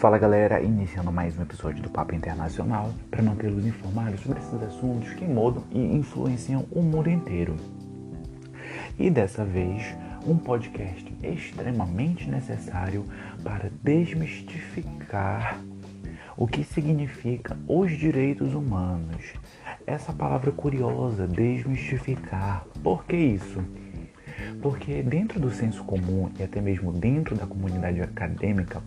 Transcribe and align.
Fala 0.00 0.16
galera, 0.16 0.62
iniciando 0.62 1.12
mais 1.12 1.38
um 1.38 1.42
episódio 1.42 1.82
do 1.82 1.90
Papo 1.90 2.14
Internacional 2.14 2.90
para 3.10 3.22
mantê-los 3.22 3.66
informados 3.66 4.18
sobre 4.20 4.38
esses 4.38 4.62
assuntos 4.62 5.12
que 5.12 5.26
mudam 5.26 5.62
e 5.70 5.78
influenciam 5.78 6.64
o 6.70 6.80
mundo 6.80 7.10
inteiro. 7.10 7.54
E 8.98 9.10
dessa 9.10 9.44
vez, 9.44 9.94
um 10.26 10.38
podcast 10.38 11.14
extremamente 11.22 12.26
necessário 12.30 13.04
para 13.44 13.70
desmistificar 13.82 15.60
o 16.34 16.46
que 16.46 16.64
significa 16.64 17.54
os 17.68 17.92
direitos 17.92 18.54
humanos. 18.54 19.34
Essa 19.86 20.14
palavra 20.14 20.50
curiosa, 20.50 21.26
desmistificar. 21.26 22.64
Por 22.82 23.04
que 23.04 23.16
isso? 23.16 23.62
Porque 24.62 25.02
dentro 25.02 25.38
do 25.38 25.50
senso 25.50 25.84
comum 25.84 26.30
e 26.38 26.42
até 26.42 26.58
mesmo 26.62 26.90
dentro 26.90 27.36
da 27.36 27.46
comunidade 27.46 28.00
acadêmica, 28.00 28.82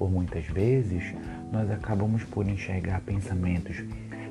por 0.00 0.10
muitas 0.10 0.46
vezes, 0.46 1.14
nós 1.52 1.70
acabamos 1.70 2.24
por 2.24 2.48
enxergar 2.48 3.02
pensamentos 3.02 3.84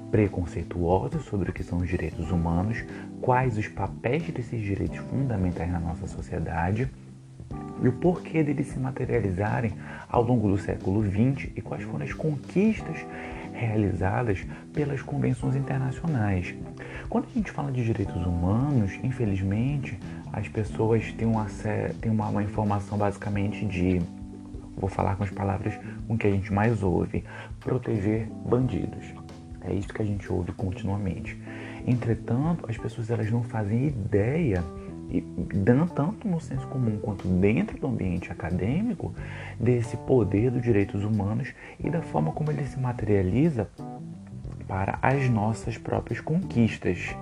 preconceituosos 0.10 1.26
sobre 1.26 1.52
o 1.52 1.54
que 1.54 1.62
são 1.62 1.78
os 1.78 1.88
direitos 1.88 2.32
humanos, 2.32 2.84
quais 3.22 3.56
os 3.56 3.68
papéis 3.68 4.24
desses 4.32 4.60
direitos 4.60 4.98
fundamentais 4.98 5.72
na 5.72 5.80
nossa 5.80 6.08
sociedade 6.08 6.90
e 7.84 7.88
o 7.88 7.92
porquê 7.94 8.44
deles 8.44 8.66
se 8.66 8.80
materializarem 8.80 9.72
ao 10.10 10.24
longo 10.24 10.50
do 10.50 10.58
século 10.58 11.04
XX 11.04 11.52
e 11.56 11.62
quais 11.62 11.84
foram 11.84 12.04
as 12.04 12.14
conquistas 12.14 13.06
realizadas 13.54 14.44
pelas 14.74 15.04
convenções 15.04 15.56
internacionais. 15.56 16.56
Quando 17.08 17.26
a 17.26 17.38
gente 17.38 17.52
fala 17.52 17.72
de 17.72 17.86
direitos 17.86 18.26
humanos, 18.26 18.94
infelizmente, 19.04 20.00
as 20.34 20.48
pessoas 20.48 21.12
têm 21.14 21.28
uma, 21.28 21.46
têm 22.02 22.12
uma, 22.12 22.28
uma 22.28 22.42
informação 22.42 22.98
basicamente 22.98 23.64
de 23.68 24.02
Vou 24.80 24.90
falar 24.90 25.18
com 25.18 25.24
as 25.24 25.30
palavras 25.30 25.78
com 26.08 26.18
que 26.18 26.26
a 26.26 26.32
gente 26.32 26.52
mais 26.52 26.82
ouve: 26.82 27.24
proteger 27.60 28.28
bandidos. 28.46 29.14
É 29.62 29.74
isso 29.74 29.90
que 29.90 30.02
a 30.02 30.06
gente 30.06 30.32
ouve 30.32 30.52
continuamente. 30.54 31.38
Entretanto, 31.86 32.66
as 32.70 32.78
pessoas 32.78 33.10
elas 33.10 33.30
não 33.30 33.44
fazem 33.44 33.88
ideia 33.88 34.64
e 35.10 35.22
tanto 35.96 36.28
no 36.28 36.40
senso 36.40 36.68
comum 36.68 37.00
quanto 37.00 37.28
dentro 37.28 37.78
do 37.80 37.88
ambiente 37.88 38.32
acadêmico 38.32 39.14
desse 39.60 39.98
poder 39.98 40.52
dos 40.52 40.62
direitos 40.62 41.04
humanos 41.04 41.54
e 41.80 41.90
da 41.90 42.02
forma 42.02 42.32
como 42.32 42.52
ele 42.52 42.64
se 42.66 42.80
materializa 42.80 43.68
para 44.68 45.00
as 45.02 45.28
nossas 45.30 45.78
próprias 45.78 46.22
conquistas 46.22 47.16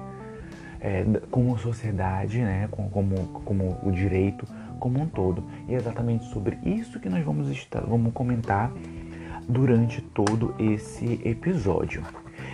é, 0.81 1.05
como 1.31 1.57
sociedade, 1.57 2.39
né, 2.39 2.67
como, 2.69 2.89
como, 2.89 3.15
como 3.45 3.77
o 3.83 3.91
direito 3.91 4.45
como 4.77 5.01
um 5.01 5.07
todo. 5.07 5.43
E 5.67 5.73
é 5.73 5.77
exatamente 5.77 6.25
sobre 6.25 6.57
isso 6.63 6.99
que 6.99 7.09
nós 7.09 7.23
vamos, 7.23 7.49
estar, 7.49 7.81
vamos 7.81 8.13
comentar 8.13 8.71
durante 9.47 10.01
todo 10.01 10.53
esse 10.59 11.21
episódio. 11.23 12.03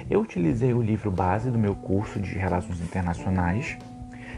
Eu 0.10 0.22
utilizei 0.22 0.74
o 0.74 0.82
livro 0.82 1.12
base 1.12 1.50
do 1.50 1.58
meu 1.58 1.76
curso 1.76 2.20
de 2.20 2.34
Relações 2.34 2.82
Internacionais, 2.82 3.78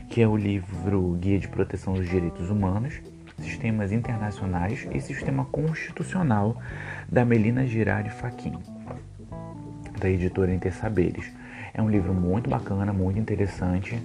que 0.09 0.21
é 0.21 0.27
o 0.27 0.37
livro 0.37 1.17
Guia 1.19 1.39
de 1.39 1.47
Proteção 1.47 1.93
dos 1.93 2.07
Direitos 2.07 2.49
Humanos, 2.49 3.01
Sistemas 3.39 3.91
Internacionais 3.91 4.87
e 4.91 5.01
Sistema 5.01 5.45
Constitucional, 5.45 6.57
da 7.09 7.25
Melina 7.25 7.65
Girardi 7.65 8.09
Faquin, 8.09 8.53
da 9.99 10.09
editora 10.09 10.53
Intersaberes. 10.53 11.31
É 11.73 11.81
um 11.81 11.89
livro 11.89 12.13
muito 12.13 12.49
bacana, 12.49 12.93
muito 12.93 13.19
interessante 13.19 14.01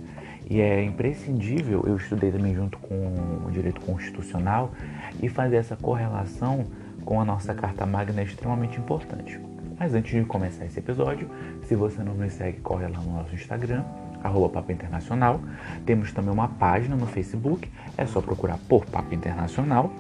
e 0.51 0.61
é 0.61 0.83
imprescindível, 0.83 1.85
eu 1.87 1.97
estudei 1.97 2.33
também 2.33 2.53
junto 2.53 2.77
com 2.79 2.95
o 3.47 3.51
direito 3.53 3.81
constitucional 3.83 4.73
e 5.23 5.29
fazer 5.29 5.57
essa 5.57 5.77
correlação 5.77 6.67
com 7.05 7.21
a 7.21 7.25
nossa 7.25 7.55
Carta 7.55 7.87
Magna 7.87 8.21
é 8.21 8.25
extremamente 8.25 8.77
importante. 8.77 9.39
Mas 9.79 9.95
antes 9.95 10.13
de 10.13 10.27
começar 10.27 10.67
esse 10.67 10.81
episódio, 10.81 11.31
se 11.63 11.77
você 11.77 12.03
não 12.03 12.15
nos 12.15 12.33
segue, 12.33 12.59
corre 12.61 12.89
lá 12.89 12.99
no 12.99 13.13
nosso 13.13 13.33
Instagram, 13.33 13.85
arroba 14.25 14.49
Papo 14.49 14.73
Internacional. 14.73 15.41
Temos 15.87 16.13
também 16.13 16.33
uma 16.33 16.49
página 16.49 16.97
no 16.97 17.07
Facebook, 17.07 17.71
é 17.97 18.05
só 18.05 18.21
procurar 18.21 18.59
por 18.69 18.85
Papo 18.87 19.15
Internacional. 19.15 19.93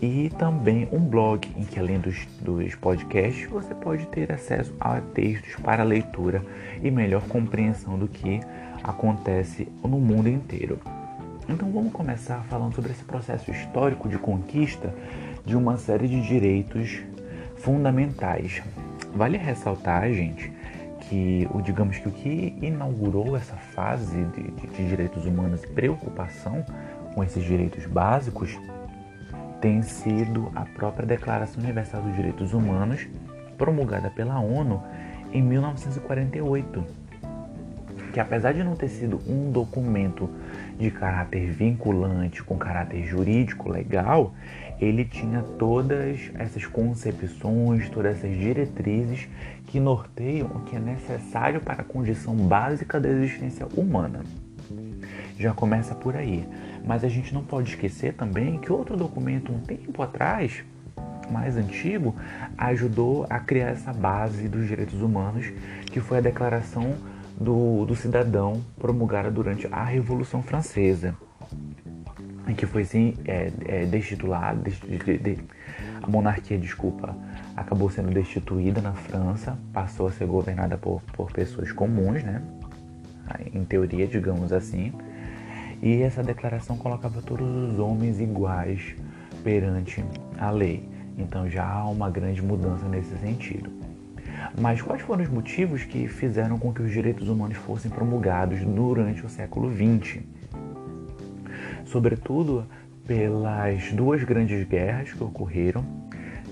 E 0.00 0.30
também 0.38 0.88
um 0.92 1.00
blog 1.00 1.46
em 1.56 1.64
que 1.64 1.80
além 1.80 1.98
dos, 1.98 2.24
dos 2.40 2.72
podcasts 2.76 3.50
você 3.50 3.74
pode 3.74 4.06
ter 4.06 4.30
acesso 4.30 4.72
a 4.78 5.00
textos 5.00 5.56
para 5.56 5.82
leitura 5.82 6.40
e 6.80 6.88
melhor 6.88 7.22
compreensão 7.22 7.98
do 7.98 8.06
que 8.06 8.40
acontece 8.82 9.68
no 9.82 9.98
mundo 9.98 10.28
inteiro. 10.28 10.78
Então 11.48 11.70
vamos 11.70 11.92
começar 11.92 12.44
falando 12.44 12.74
sobre 12.74 12.92
esse 12.92 13.04
processo 13.04 13.50
histórico 13.50 14.08
de 14.08 14.18
conquista 14.18 14.94
de 15.44 15.56
uma 15.56 15.76
série 15.76 16.06
de 16.06 16.20
direitos 16.20 17.00
fundamentais. 17.56 18.62
Vale 19.14 19.38
ressaltar, 19.38 20.12
gente, 20.12 20.52
que 21.00 21.48
o 21.52 21.62
digamos 21.62 21.98
que 21.98 22.08
o 22.08 22.12
que 22.12 22.58
inaugurou 22.60 23.36
essa 23.36 23.56
fase 23.56 24.24
de, 24.24 24.42
de, 24.42 24.66
de 24.66 24.88
direitos 24.88 25.24
humanos 25.24 25.64
e 25.64 25.68
preocupação 25.68 26.64
com 27.14 27.24
esses 27.24 27.42
direitos 27.42 27.86
básicos 27.86 28.58
tem 29.60 29.82
sido 29.82 30.52
a 30.54 30.64
própria 30.64 31.06
Declaração 31.06 31.62
Universal 31.62 32.02
dos 32.02 32.14
Direitos 32.14 32.52
Humanos, 32.52 33.08
promulgada 33.56 34.10
pela 34.10 34.38
ONU 34.38 34.82
em 35.32 35.42
1948 35.42 36.97
que 38.18 38.22
apesar 38.22 38.52
de 38.52 38.64
não 38.64 38.74
ter 38.74 38.88
sido 38.88 39.20
um 39.28 39.52
documento 39.52 40.28
de 40.76 40.90
caráter 40.90 41.52
vinculante, 41.52 42.42
com 42.42 42.58
caráter 42.58 43.06
jurídico 43.06 43.70
legal, 43.70 44.34
ele 44.80 45.04
tinha 45.04 45.40
todas 45.56 46.18
essas 46.34 46.66
concepções, 46.66 47.88
todas 47.88 48.18
essas 48.18 48.36
diretrizes 48.36 49.28
que 49.68 49.78
norteiam 49.78 50.48
o 50.48 50.60
que 50.62 50.74
é 50.74 50.80
necessário 50.80 51.60
para 51.60 51.82
a 51.82 51.84
condição 51.84 52.34
básica 52.34 52.98
da 52.98 53.08
existência 53.08 53.68
humana. 53.76 54.24
Já 55.38 55.54
começa 55.54 55.94
por 55.94 56.16
aí. 56.16 56.44
Mas 56.84 57.04
a 57.04 57.08
gente 57.08 57.32
não 57.32 57.44
pode 57.44 57.68
esquecer 57.68 58.14
também 58.14 58.58
que 58.58 58.72
outro 58.72 58.96
documento 58.96 59.52
um 59.52 59.60
tempo 59.60 60.02
atrás, 60.02 60.64
mais 61.30 61.56
antigo, 61.56 62.16
ajudou 62.56 63.28
a 63.30 63.38
criar 63.38 63.68
essa 63.68 63.92
base 63.92 64.48
dos 64.48 64.66
direitos 64.66 65.00
humanos, 65.00 65.52
que 65.86 66.00
foi 66.00 66.18
a 66.18 66.20
Declaração 66.20 66.96
do, 67.36 67.84
do 67.84 67.94
cidadão 67.94 68.62
promulgada 68.78 69.30
durante 69.30 69.66
a 69.70 69.84
Revolução 69.84 70.42
Francesa, 70.42 71.14
em 72.46 72.54
que 72.54 72.66
foi 72.66 72.84
sim 72.84 73.14
é, 73.26 73.50
é, 73.66 73.86
destituída, 73.86 74.54
de, 74.54 75.18
de, 75.18 75.38
a 76.02 76.06
monarquia, 76.08 76.58
desculpa, 76.58 77.14
acabou 77.56 77.90
sendo 77.90 78.10
destituída 78.10 78.80
na 78.80 78.92
França, 78.92 79.58
passou 79.72 80.08
a 80.08 80.12
ser 80.12 80.26
governada 80.26 80.78
por, 80.78 81.02
por 81.12 81.30
pessoas 81.32 81.72
comuns, 81.72 82.22
né? 82.22 82.42
Em 83.52 83.64
teoria, 83.64 84.06
digamos 84.06 84.52
assim. 84.52 84.92
E 85.82 86.02
essa 86.02 86.22
declaração 86.22 86.76
colocava 86.76 87.20
todos 87.20 87.46
os 87.46 87.78
homens 87.78 88.20
iguais 88.20 88.96
perante 89.44 90.04
a 90.38 90.50
lei. 90.50 90.88
Então 91.16 91.48
já 91.48 91.68
há 91.68 91.88
uma 91.88 92.08
grande 92.10 92.40
mudança 92.40 92.88
nesse 92.88 93.16
sentido. 93.18 93.77
Mas 94.60 94.82
quais 94.82 95.00
foram 95.02 95.22
os 95.22 95.30
motivos 95.30 95.84
que 95.84 96.08
fizeram 96.08 96.58
com 96.58 96.72
que 96.72 96.82
os 96.82 96.90
direitos 96.90 97.28
humanos 97.28 97.56
fossem 97.58 97.90
promulgados 97.90 98.60
durante 98.60 99.24
o 99.24 99.28
século 99.28 99.72
XX? 99.72 100.20
Sobretudo 101.84 102.66
pelas 103.06 103.92
duas 103.92 104.22
grandes 104.24 104.66
guerras 104.66 105.12
que 105.12 105.22
ocorreram 105.22 105.84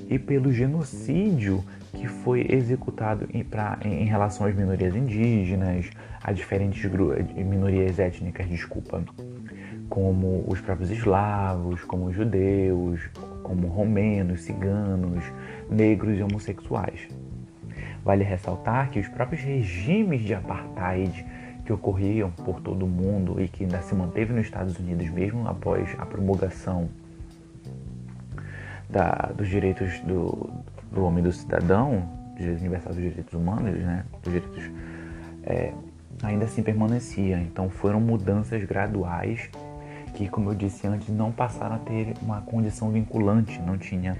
e 0.08 0.18
pelo 0.18 0.52
genocídio 0.52 1.64
que 1.92 2.06
foi 2.06 2.46
executado 2.48 3.26
em, 3.32 3.42
pra, 3.42 3.78
em, 3.84 4.04
relação 4.04 4.46
às 4.46 4.54
minorias 4.54 4.94
indígenas, 4.94 5.90
a 6.22 6.30
diferentes 6.32 6.90
minorias 7.34 7.98
étnicas, 7.98 8.48
desculpa, 8.48 9.02
como 9.88 10.44
os 10.46 10.60
próprios 10.60 10.90
eslavos, 10.90 11.82
como 11.84 12.06
os 12.06 12.14
judeus, 12.14 13.00
como 13.42 13.66
romenos, 13.66 14.42
ciganos, 14.42 15.24
negros 15.68 16.18
e 16.18 16.22
homossexuais. 16.22 17.08
Vale 18.06 18.22
ressaltar 18.22 18.88
que 18.90 19.00
os 19.00 19.08
próprios 19.08 19.42
regimes 19.42 20.20
de 20.20 20.32
apartheid 20.32 21.26
que 21.64 21.72
ocorriam 21.72 22.30
por 22.30 22.60
todo 22.60 22.84
o 22.84 22.88
mundo 22.88 23.40
e 23.42 23.48
que 23.48 23.64
ainda 23.64 23.82
se 23.82 23.96
manteve 23.96 24.32
nos 24.32 24.44
Estados 24.44 24.78
Unidos 24.78 25.10
mesmo 25.10 25.48
após 25.48 25.92
a 25.98 26.06
promulgação 26.06 26.88
da, 28.88 29.32
dos 29.36 29.48
direitos 29.48 29.98
do, 30.02 30.48
do 30.92 31.04
homem 31.04 31.24
do 31.24 31.32
cidadão, 31.32 32.08
direitos 32.36 32.60
universais 32.60 32.94
dos 32.94 33.04
direitos 33.04 33.34
humanos, 33.34 33.74
né, 33.74 34.04
dos 34.22 34.32
direitos, 34.32 34.70
é, 35.42 35.72
ainda 36.22 36.44
assim 36.44 36.62
permanecia. 36.62 37.40
Então 37.40 37.68
foram 37.68 37.98
mudanças 37.98 38.62
graduais 38.62 39.50
que, 40.14 40.28
como 40.28 40.50
eu 40.50 40.54
disse 40.54 40.86
antes, 40.86 41.08
não 41.08 41.32
passaram 41.32 41.74
a 41.74 41.78
ter 41.80 42.14
uma 42.22 42.40
condição 42.40 42.88
vinculante, 42.92 43.60
não 43.62 43.76
tinha 43.76 44.16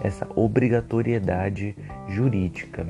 essa 0.00 0.24
obrigatoriedade 0.36 1.74
jurídica 2.08 2.86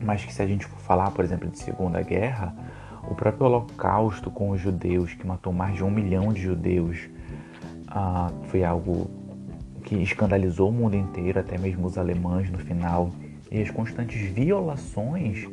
mas 0.00 0.24
que 0.24 0.32
se 0.32 0.42
a 0.42 0.46
gente 0.46 0.66
for 0.66 0.78
falar, 0.80 1.10
por 1.10 1.24
exemplo, 1.24 1.48
de 1.48 1.58
Segunda 1.58 2.02
Guerra, 2.02 2.54
o 3.08 3.14
próprio 3.14 3.46
Holocausto 3.46 4.30
com 4.30 4.50
os 4.50 4.60
judeus, 4.60 5.14
que 5.14 5.26
matou 5.26 5.52
mais 5.52 5.74
de 5.74 5.84
um 5.84 5.90
milhão 5.90 6.32
de 6.32 6.40
judeus, 6.40 7.08
ah, 7.88 8.30
foi 8.44 8.64
algo 8.64 9.10
que 9.84 9.96
escandalizou 9.96 10.70
o 10.70 10.72
mundo 10.72 10.96
inteiro, 10.96 11.38
até 11.38 11.58
mesmo 11.58 11.86
os 11.86 11.98
alemães 11.98 12.50
no 12.50 12.58
final, 12.58 13.10
e 13.50 13.60
as 13.60 13.70
constantes 13.70 14.20
violações 14.30 15.46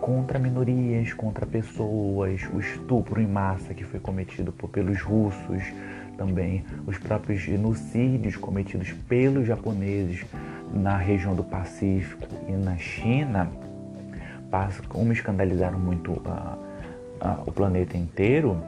contra 0.00 0.38
minorias, 0.38 1.14
contra 1.14 1.46
pessoas, 1.46 2.42
o 2.52 2.60
estupro 2.60 3.20
em 3.20 3.26
massa 3.26 3.72
que 3.72 3.84
foi 3.84 3.98
cometido 3.98 4.52
por, 4.52 4.68
pelos 4.68 5.00
russos, 5.00 5.62
também 6.18 6.64
os 6.86 6.98
próprios 6.98 7.40
genocídios 7.40 8.36
cometidos 8.36 8.92
pelos 9.08 9.46
japoneses 9.46 10.26
na 10.72 10.96
região 10.96 11.34
do 11.34 11.44
Pacífico 11.44 12.26
e 12.48 12.52
na 12.52 12.76
China, 12.76 13.50
como 14.88 15.12
escandalizaram 15.12 15.78
muito 15.78 16.12
uh, 16.12 16.58
uh, 17.20 17.42
o 17.46 17.52
planeta 17.52 17.96
inteiro, 17.96 18.62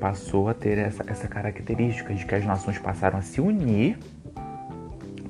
passou 0.00 0.48
a 0.48 0.54
ter 0.54 0.78
essa, 0.78 1.04
essa 1.06 1.28
característica 1.28 2.14
de 2.14 2.24
que 2.24 2.34
as 2.34 2.44
nações 2.44 2.78
passaram 2.78 3.18
a 3.18 3.22
se 3.22 3.40
unir 3.40 3.98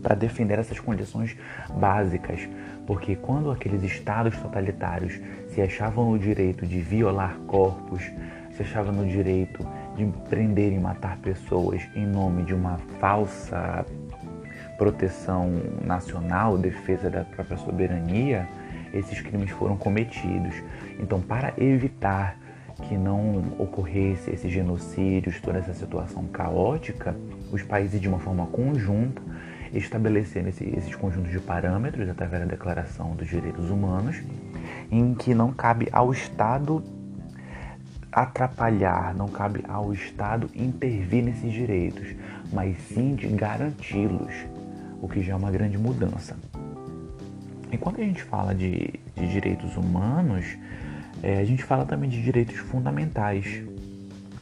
para 0.02 0.14
defender 0.14 0.58
essas 0.58 0.78
condições 0.78 1.36
básicas. 1.74 2.48
Porque 2.86 3.16
quando 3.16 3.50
aqueles 3.50 3.82
estados 3.82 4.36
totalitários 4.38 5.20
se 5.48 5.60
achavam 5.60 6.12
no 6.12 6.18
direito 6.18 6.64
de 6.64 6.80
violar 6.80 7.36
corpos, 7.46 8.02
se 8.52 8.62
achavam 8.62 8.92
no 8.92 9.06
direito 9.06 9.66
de 9.96 10.06
prender 10.28 10.72
e 10.72 10.78
matar 10.78 11.16
pessoas 11.18 11.82
em 11.94 12.06
nome 12.06 12.44
de 12.44 12.54
uma 12.54 12.78
falsa 13.00 13.84
proteção 14.76 15.50
nacional, 15.84 16.58
defesa 16.58 17.10
da 17.10 17.24
própria 17.24 17.56
soberania, 17.56 18.48
esses 18.92 19.20
crimes 19.20 19.50
foram 19.50 19.76
cometidos. 19.76 20.54
Então, 20.98 21.20
para 21.20 21.52
evitar 21.58 22.38
que 22.82 22.96
não 22.96 23.42
ocorresse 23.58 24.30
esses 24.30 24.50
genocídios, 24.52 25.40
toda 25.40 25.58
essa 25.58 25.72
situação 25.72 26.24
caótica, 26.24 27.16
os 27.50 27.62
países, 27.62 28.00
de 28.00 28.08
uma 28.08 28.18
forma 28.18 28.46
conjunta, 28.46 29.22
estabeleceram 29.72 30.48
esse, 30.48 30.64
esses 30.76 30.94
conjuntos 30.94 31.30
de 31.30 31.40
parâmetros 31.40 32.08
através 32.08 32.42
da 32.42 32.48
Declaração 32.48 33.14
dos 33.14 33.28
Direitos 33.28 33.70
Humanos, 33.70 34.22
em 34.90 35.14
que 35.14 35.34
não 35.34 35.52
cabe 35.52 35.88
ao 35.90 36.12
Estado 36.12 36.82
atrapalhar, 38.12 39.14
não 39.14 39.28
cabe 39.28 39.62
ao 39.68 39.92
Estado 39.92 40.48
intervir 40.54 41.22
nesses 41.22 41.52
direitos, 41.52 42.14
mas 42.52 42.76
sim 42.88 43.14
de 43.14 43.26
garanti-los, 43.28 44.32
o 45.00 45.08
que 45.08 45.22
já 45.22 45.32
é 45.32 45.36
uma 45.36 45.50
grande 45.50 45.78
mudança. 45.78 46.36
E 47.70 47.76
quando 47.76 48.00
a 48.00 48.04
gente 48.04 48.22
fala 48.22 48.54
de, 48.54 48.94
de 49.14 49.28
direitos 49.28 49.76
humanos, 49.76 50.44
é, 51.22 51.38
a 51.38 51.44
gente 51.44 51.64
fala 51.64 51.84
também 51.84 52.08
de 52.08 52.22
direitos 52.22 52.56
fundamentais. 52.56 53.62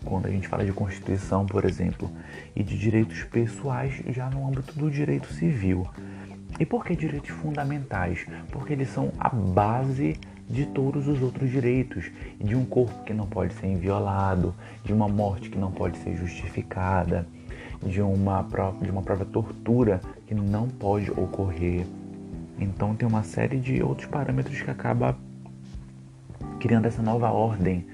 Quando 0.05 0.27
a 0.27 0.31
gente 0.31 0.47
fala 0.47 0.65
de 0.65 0.73
Constituição, 0.73 1.47
por 1.47 1.65
exemplo, 1.65 2.11
e 2.55 2.63
de 2.63 2.79
direitos 2.79 3.25
pessoais 3.25 3.95
já 4.09 4.29
no 4.29 4.47
âmbito 4.47 4.79
do 4.79 4.91
direito 4.91 5.33
civil. 5.33 5.87
E 6.61 6.67
por 6.67 6.85
que 6.85 6.95
direitos 6.95 7.31
fundamentais? 7.31 8.27
Porque 8.53 8.75
eles 8.75 8.89
são 8.91 9.11
a 9.19 9.29
base 9.31 10.17
de 10.49 10.67
todos 10.67 11.09
os 11.09 11.23
outros 11.23 11.51
direitos, 11.51 12.11
de 12.39 12.55
um 12.55 12.65
corpo 12.65 13.03
que 13.05 13.15
não 13.15 13.27
pode 13.27 13.55
ser 13.55 13.67
inviolado, 13.67 14.55
de 14.85 14.93
uma 14.93 15.09
morte 15.09 15.49
que 15.49 15.59
não 15.59 15.73
pode 15.73 15.97
ser 15.99 16.17
justificada, 16.17 17.27
de 17.87 18.01
uma 18.01 18.43
própria, 18.45 18.85
de 18.85 18.91
uma 18.91 19.03
própria 19.03 19.27
tortura 19.27 20.01
que 20.27 20.35
não 20.35 20.69
pode 20.69 21.11
ocorrer. 21.11 21.87
Então 22.59 22.95
tem 22.95 23.07
uma 23.07 23.23
série 23.23 23.59
de 23.59 23.83
outros 23.83 24.09
parâmetros 24.09 24.61
que 24.61 24.71
acaba 24.71 25.17
criando 26.61 26.87
essa 26.87 27.03
nova 27.03 27.31
ordem 27.31 27.87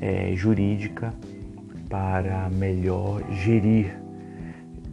é, 0.00 0.32
jurídica 0.34 1.12
para 1.88 2.48
melhor 2.50 3.22
gerir, 3.32 3.94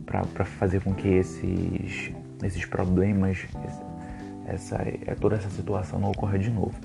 para 0.06 0.46
fazer 0.46 0.82
com 0.82 0.94
que 0.94 1.08
esses, 1.08 2.12
esses 2.44 2.66
problemas, 2.66 3.46
essa, 4.46 4.76
é, 4.78 5.16
toda 5.16 5.36
essa 5.36 5.50
situação 5.50 6.00
não 6.00 6.12
ocorra 6.12 6.38
de 6.38 6.50
novo. 6.50 6.76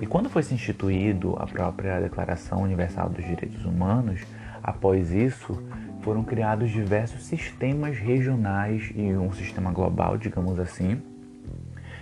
E 0.00 0.06
quando 0.06 0.30
foi 0.30 0.42
se 0.42 0.54
instituído 0.54 1.36
a 1.38 1.46
própria 1.46 2.00
Declaração 2.00 2.62
Universal 2.62 3.10
dos 3.10 3.24
Direitos 3.24 3.64
Humanos, 3.64 4.20
após 4.62 5.10
isso 5.12 5.62
foram 6.02 6.24
criados 6.24 6.70
diversos 6.70 7.24
sistemas 7.24 7.96
regionais 7.96 8.90
e 8.94 9.14
um 9.14 9.32
sistema 9.32 9.70
global, 9.70 10.18
digamos 10.18 10.58
assim, 10.58 11.00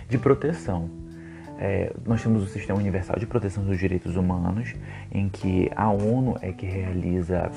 de 0.09 0.17
proteção. 0.17 0.89
É, 1.59 1.93
nós 2.05 2.23
temos 2.23 2.43
o 2.43 2.47
Sistema 2.47 2.79
Universal 2.79 3.19
de 3.19 3.27
Proteção 3.27 3.63
dos 3.63 3.77
Direitos 3.77 4.15
Humanos, 4.15 4.73
em 5.11 5.29
que 5.29 5.71
a 5.75 5.91
ONU 5.91 6.35
é 6.41 6.51
que 6.51 6.65
realiza 6.65 7.51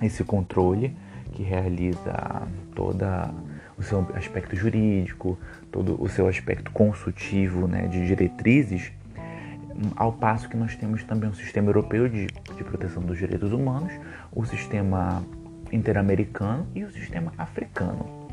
esse 0.00 0.22
controle, 0.22 0.96
que 1.32 1.42
realiza 1.42 2.42
toda 2.74 3.34
o 3.76 3.82
seu 3.82 4.06
aspecto 4.14 4.54
jurídico, 4.54 5.36
todo 5.72 6.00
o 6.00 6.08
seu 6.08 6.28
aspecto 6.28 6.70
consultivo 6.70 7.66
né, 7.66 7.88
de 7.88 8.06
diretrizes, 8.06 8.92
ao 9.94 10.12
passo 10.12 10.48
que 10.48 10.56
nós 10.56 10.74
temos 10.76 11.02
também 11.04 11.30
o 11.30 11.34
Sistema 11.34 11.68
Europeu 11.68 12.08
de, 12.08 12.26
de 12.26 12.64
Proteção 12.64 13.02
dos 13.02 13.18
Direitos 13.18 13.52
Humanos, 13.52 13.92
o 14.32 14.44
Sistema 14.44 15.22
Interamericano 15.72 16.66
e 16.74 16.84
o 16.84 16.90
Sistema 16.90 17.32
Africano 17.36 18.26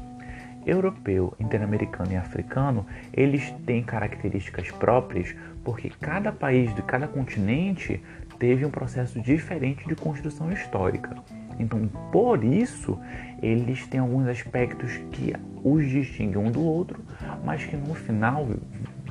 europeu, 0.65 1.33
interamericano 1.39 2.13
e 2.13 2.15
africano, 2.15 2.85
eles 3.13 3.53
têm 3.65 3.83
características 3.83 4.71
próprias 4.71 5.35
porque 5.63 5.89
cada 6.01 6.31
país 6.31 6.73
de 6.75 6.81
cada 6.81 7.07
continente 7.07 8.01
teve 8.39 8.65
um 8.65 8.69
processo 8.69 9.19
diferente 9.21 9.87
de 9.87 9.95
construção 9.95 10.51
histórica. 10.51 11.15
Então, 11.59 11.87
por 12.11 12.43
isso, 12.43 12.99
eles 13.41 13.85
têm 13.87 13.99
alguns 13.99 14.27
aspectos 14.27 14.97
que 15.11 15.33
os 15.63 15.87
distinguem 15.87 16.37
um 16.37 16.51
do 16.51 16.61
outro, 16.61 16.99
mas 17.45 17.63
que 17.63 17.77
no 17.77 17.93
final 17.93 18.47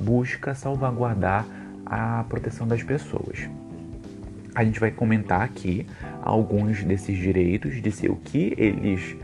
busca 0.01 0.53
salvaguardar 0.53 1.45
a 1.85 2.23
proteção 2.27 2.67
das 2.67 2.83
pessoas. 2.83 3.49
A 4.55 4.63
gente 4.63 4.79
vai 4.79 4.91
comentar 4.91 5.41
aqui 5.41 5.85
alguns 6.21 6.83
desses 6.83 7.17
direitos, 7.17 7.81
dizer 7.81 8.11
o 8.11 8.15
que 8.15 8.53
eles 8.57 9.15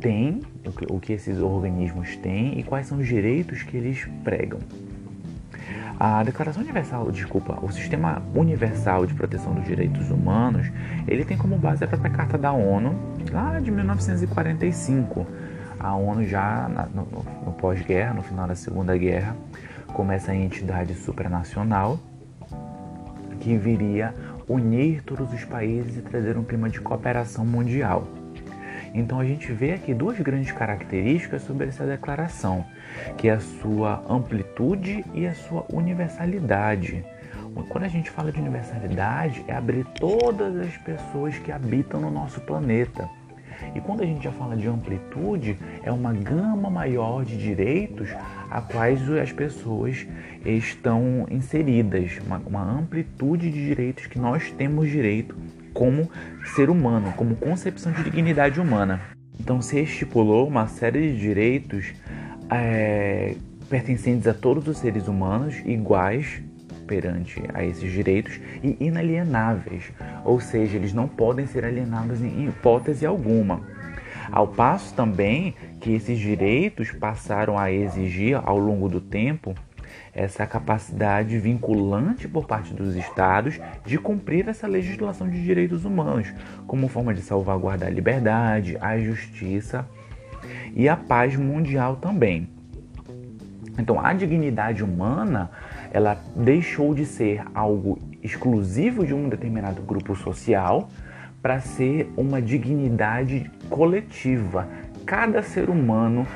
têm, 0.00 0.42
o 0.90 1.00
que 1.00 1.12
esses 1.12 1.38
organismos 1.38 2.16
têm 2.16 2.58
e 2.58 2.62
quais 2.62 2.86
são 2.86 2.98
os 2.98 3.06
direitos 3.06 3.62
que 3.62 3.76
eles 3.76 4.06
pregam. 4.24 4.58
A 5.98 6.22
Declaração 6.22 6.62
Universal, 6.62 7.10
desculpa, 7.10 7.58
o 7.62 7.72
Sistema 7.72 8.22
Universal 8.34 9.06
de 9.06 9.14
Proteção 9.14 9.54
dos 9.54 9.64
Direitos 9.64 10.10
Humanos, 10.10 10.70
ele 11.08 11.24
tem 11.24 11.38
como 11.38 11.56
base 11.56 11.82
a 11.84 11.86
própria 11.86 12.10
Carta 12.10 12.36
da 12.36 12.52
ONU, 12.52 12.94
lá 13.32 13.58
de 13.60 13.70
1945. 13.70 15.26
A 15.80 15.94
ONU 15.94 16.26
já 16.26 16.68
no, 16.94 17.06
no 17.46 17.52
pós-guerra, 17.52 18.12
no 18.12 18.22
final 18.22 18.46
da 18.46 18.54
Segunda 18.54 18.96
Guerra, 18.98 19.34
como 19.92 20.12
essa 20.12 20.34
entidade 20.34 20.94
supranacional 20.94 21.98
que 23.40 23.56
viria 23.56 24.14
unir 24.48 25.02
todos 25.02 25.32
os 25.32 25.44
países 25.44 25.96
e 25.96 26.02
trazer 26.02 26.36
um 26.36 26.44
clima 26.44 26.68
de 26.68 26.80
cooperação 26.80 27.44
mundial. 27.44 28.06
Então 28.94 29.20
a 29.20 29.24
gente 29.24 29.52
vê 29.52 29.72
aqui 29.72 29.92
duas 29.92 30.18
grandes 30.18 30.52
características 30.52 31.42
sobre 31.42 31.68
essa 31.68 31.84
declaração, 31.84 32.64
que 33.16 33.28
é 33.28 33.32
a 33.32 33.40
sua 33.40 34.02
amplitude 34.08 35.04
e 35.12 35.26
a 35.26 35.34
sua 35.34 35.66
universalidade. 35.72 37.04
Quando 37.68 37.84
a 37.84 37.88
gente 37.88 38.10
fala 38.10 38.30
de 38.30 38.40
universalidade, 38.40 39.44
é 39.48 39.54
abrir 39.54 39.84
todas 39.84 40.56
as 40.56 40.76
pessoas 40.78 41.38
que 41.38 41.50
habitam 41.50 42.00
no 42.00 42.10
nosso 42.10 42.40
planeta. 42.40 43.08
E 43.74 43.80
quando 43.80 44.02
a 44.02 44.06
gente 44.06 44.24
já 44.24 44.32
fala 44.32 44.56
de 44.56 44.66
amplitude, 44.66 45.58
é 45.82 45.90
uma 45.92 46.12
gama 46.12 46.70
maior 46.70 47.24
de 47.24 47.36
direitos 47.36 48.08
a 48.50 48.60
quais 48.60 49.08
as 49.10 49.32
pessoas 49.32 50.06
estão 50.44 51.26
inseridas, 51.30 52.18
uma, 52.26 52.38
uma 52.46 52.62
amplitude 52.62 53.50
de 53.50 53.64
direitos 53.66 54.06
que 54.06 54.18
nós 54.18 54.50
temos 54.52 54.88
direito 54.88 55.36
como 55.74 56.10
ser 56.54 56.70
humano, 56.70 57.12
como 57.16 57.36
concepção 57.36 57.92
de 57.92 58.04
dignidade 58.04 58.60
humana. 58.60 59.00
Então 59.38 59.60
se 59.60 59.78
estipulou 59.80 60.48
uma 60.48 60.66
série 60.66 61.12
de 61.12 61.20
direitos 61.20 61.92
é, 62.50 63.36
pertencentes 63.68 64.26
a 64.26 64.34
todos 64.34 64.66
os 64.68 64.78
seres 64.78 65.06
humanos, 65.08 65.56
iguais 65.66 66.42
perante 66.86 67.42
a 67.52 67.64
esses 67.64 67.90
direitos 67.90 68.40
e 68.62 68.76
inalienáveis, 68.80 69.92
ou 70.24 70.40
seja, 70.40 70.76
eles 70.76 70.92
não 70.92 71.08
podem 71.08 71.46
ser 71.46 71.64
alienados 71.64 72.22
em 72.22 72.46
hipótese 72.48 73.04
alguma. 73.04 73.60
Ao 74.30 74.48
passo 74.48 74.94
também 74.94 75.54
que 75.80 75.92
esses 75.92 76.18
direitos 76.18 76.90
passaram 76.90 77.58
a 77.58 77.70
exigir 77.70 78.40
ao 78.42 78.58
longo 78.58 78.88
do 78.88 79.00
tempo 79.00 79.54
essa 80.12 80.46
capacidade 80.46 81.38
vinculante 81.38 82.26
por 82.26 82.46
parte 82.46 82.72
dos 82.72 82.96
estados 82.96 83.60
de 83.84 83.98
cumprir 83.98 84.48
essa 84.48 84.66
legislação 84.66 85.28
de 85.28 85.42
direitos 85.44 85.84
humanos, 85.84 86.32
como 86.66 86.88
forma 86.88 87.12
de 87.12 87.20
salvaguardar 87.20 87.88
a 87.88 87.92
liberdade, 87.92 88.78
a 88.80 88.98
justiça 88.98 89.86
e 90.74 90.88
a 90.88 90.96
paz 90.96 91.36
mundial 91.36 91.96
também. 91.96 92.48
Então, 93.78 94.00
a 94.00 94.12
dignidade 94.14 94.82
humana, 94.82 95.50
ela 95.92 96.20
deixou 96.34 96.94
de 96.94 97.04
ser 97.04 97.42
algo 97.54 97.98
exclusivo 98.22 99.06
de 99.06 99.14
um 99.14 99.28
determinado 99.28 99.82
grupo 99.82 100.14
social 100.14 100.88
para 101.42 101.60
ser 101.60 102.12
uma 102.16 102.42
dignidade 102.42 103.50
coletiva, 103.70 104.68
cada 105.04 105.42
ser 105.42 105.70
humano 105.70 106.26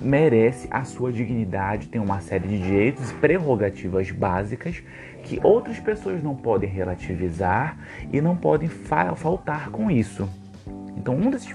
merece 0.00 0.66
a 0.70 0.84
sua 0.84 1.12
dignidade, 1.12 1.88
tem 1.88 2.00
uma 2.00 2.20
série 2.20 2.48
de 2.48 2.58
direitos 2.58 3.10
e 3.10 3.14
prerrogativas 3.14 4.10
básicas 4.10 4.82
que 5.22 5.38
outras 5.42 5.78
pessoas 5.78 6.22
não 6.22 6.34
podem 6.34 6.68
relativizar 6.68 7.76
e 8.12 8.20
não 8.20 8.36
podem 8.36 8.68
fa 8.68 9.14
faltar 9.14 9.70
com 9.70 9.90
isso. 9.90 10.28
Então, 10.96 11.14
um 11.14 11.30
desses, 11.30 11.54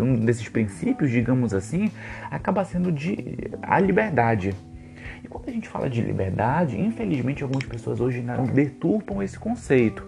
um 0.00 0.14
desses 0.16 0.48
princípios, 0.48 1.10
digamos 1.10 1.52
assim, 1.52 1.90
acaba 2.30 2.64
sendo 2.64 2.92
de, 2.92 3.50
a 3.62 3.80
liberdade. 3.80 4.54
E 5.24 5.28
quando 5.28 5.48
a 5.48 5.52
gente 5.52 5.66
fala 5.66 5.88
de 5.88 6.02
liberdade, 6.02 6.78
infelizmente 6.78 7.42
algumas 7.42 7.64
pessoas 7.64 7.98
hoje 7.98 8.22
deturpam 8.52 9.22
esse 9.22 9.38
conceito, 9.38 10.06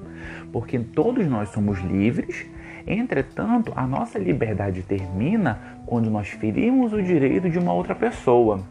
porque 0.53 0.79
todos 0.79 1.27
nós 1.27 1.49
somos 1.49 1.81
livres, 1.81 2.45
entretanto, 2.87 3.73
a 3.75 3.87
nossa 3.87 4.19
liberdade 4.19 4.83
termina 4.83 5.59
quando 5.87 6.11
nós 6.11 6.29
ferimos 6.29 6.93
o 6.93 7.03
direito 7.03 7.49
de 7.49 7.59
uma 7.59 7.73
outra 7.73 7.95
pessoa. 7.95 8.63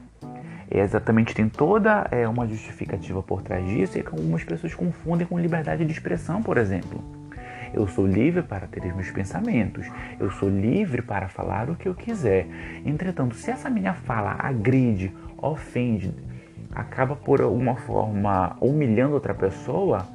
É 0.69 0.81
exatamente, 0.81 1.33
tem 1.33 1.49
toda 1.49 2.07
é, 2.11 2.27
uma 2.27 2.47
justificativa 2.47 3.23
por 3.23 3.41
trás 3.41 3.65
disso 3.65 3.97
e 3.97 4.03
que 4.03 4.09
algumas 4.09 4.43
pessoas 4.43 4.75
confundem 4.75 5.25
com 5.25 5.39
liberdade 5.39 5.83
de 5.83 5.91
expressão, 5.91 6.43
por 6.43 6.57
exemplo. 6.57 7.03
Eu 7.73 7.87
sou 7.87 8.05
livre 8.05 8.43
para 8.43 8.67
ter 8.67 8.85
os 8.85 8.95
meus 8.95 9.09
pensamentos. 9.09 9.87
Eu 10.19 10.31
sou 10.31 10.47
livre 10.47 11.01
para 11.01 11.27
falar 11.27 11.69
o 11.69 11.75
que 11.75 11.87
eu 11.87 11.95
quiser. 11.95 12.47
Entretanto, 12.85 13.35
se 13.35 13.51
essa 13.51 13.69
minha 13.69 13.93
fala 13.93 14.35
agride, 14.39 15.11
ofende, 15.37 16.13
acaba 16.75 17.15
por 17.15 17.41
alguma 17.41 17.75
forma 17.75 18.57
humilhando 18.59 19.13
outra 19.13 19.33
pessoa, 19.33 20.05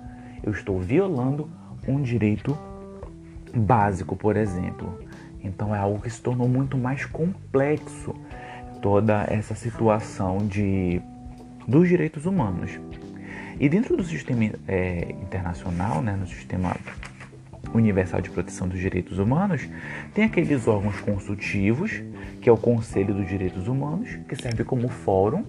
eu 0.42 0.52
estou 0.52 0.78
violando 0.78 1.48
um 1.88 2.02
direito 2.02 2.56
básico, 3.54 4.14
por 4.14 4.36
exemplo. 4.36 4.98
Então 5.42 5.74
é 5.74 5.78
algo 5.78 6.00
que 6.00 6.10
se 6.10 6.20
tornou 6.20 6.46
muito 6.46 6.76
mais 6.76 7.06
complexo 7.06 8.14
toda 8.82 9.24
essa 9.28 9.54
situação 9.54 10.38
de 10.46 11.00
dos 11.66 11.88
direitos 11.88 12.26
humanos. 12.26 12.78
E 13.58 13.68
dentro 13.68 13.96
do 13.96 14.02
sistema 14.02 14.50
é, 14.66 15.14
internacional, 15.22 16.02
né, 16.02 16.16
no 16.16 16.26
sistema 16.26 16.74
universal 17.72 18.20
de 18.20 18.30
proteção 18.30 18.66
dos 18.66 18.80
direitos 18.80 19.18
humanos, 19.18 19.68
tem 20.14 20.24
aqueles 20.24 20.66
órgãos 20.66 20.98
consultivos, 21.00 22.02
que 22.40 22.48
é 22.48 22.52
o 22.52 22.56
Conselho 22.56 23.14
dos 23.14 23.28
Direitos 23.28 23.68
Humanos, 23.68 24.18
que 24.26 24.34
serve 24.34 24.64
como 24.64 24.88
fórum 24.88 25.44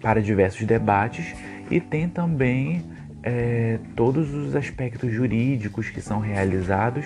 para 0.00 0.22
diversos 0.22 0.66
debates, 0.66 1.34
e 1.70 1.80
tem 1.80 2.08
também 2.08 2.84
é, 3.22 3.78
todos 3.94 4.32
os 4.34 4.56
aspectos 4.56 5.12
jurídicos 5.12 5.90
que 5.90 6.00
são 6.00 6.20
realizados 6.20 7.04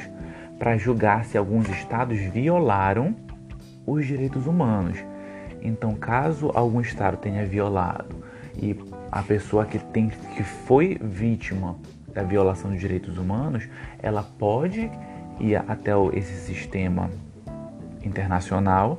para 0.59 0.77
julgar 0.77 1.25
se 1.25 1.37
alguns 1.37 1.69
estados 1.69 2.19
violaram 2.19 3.17
os 3.87 4.07
direitos 4.07 4.47
humanos. 4.47 4.99
Então, 5.61 5.95
caso 5.95 6.51
algum 6.55 6.81
estado 6.81 7.17
tenha 7.17 7.45
violado 7.45 8.25
e 8.57 8.77
a 9.11 9.23
pessoa 9.23 9.65
que, 9.65 9.79
tem, 9.79 10.11
que 10.37 10.43
foi 10.43 10.99
vítima 11.01 11.77
da 12.13 12.23
violação 12.23 12.71
dos 12.71 12.81
direitos 12.81 13.19
humanos, 13.19 13.69
ela 14.01 14.23
pode 14.23 14.91
ir 15.41 15.57
até 15.57 15.93
esse 16.13 16.35
sistema 16.47 17.11
internacional, 18.05 18.99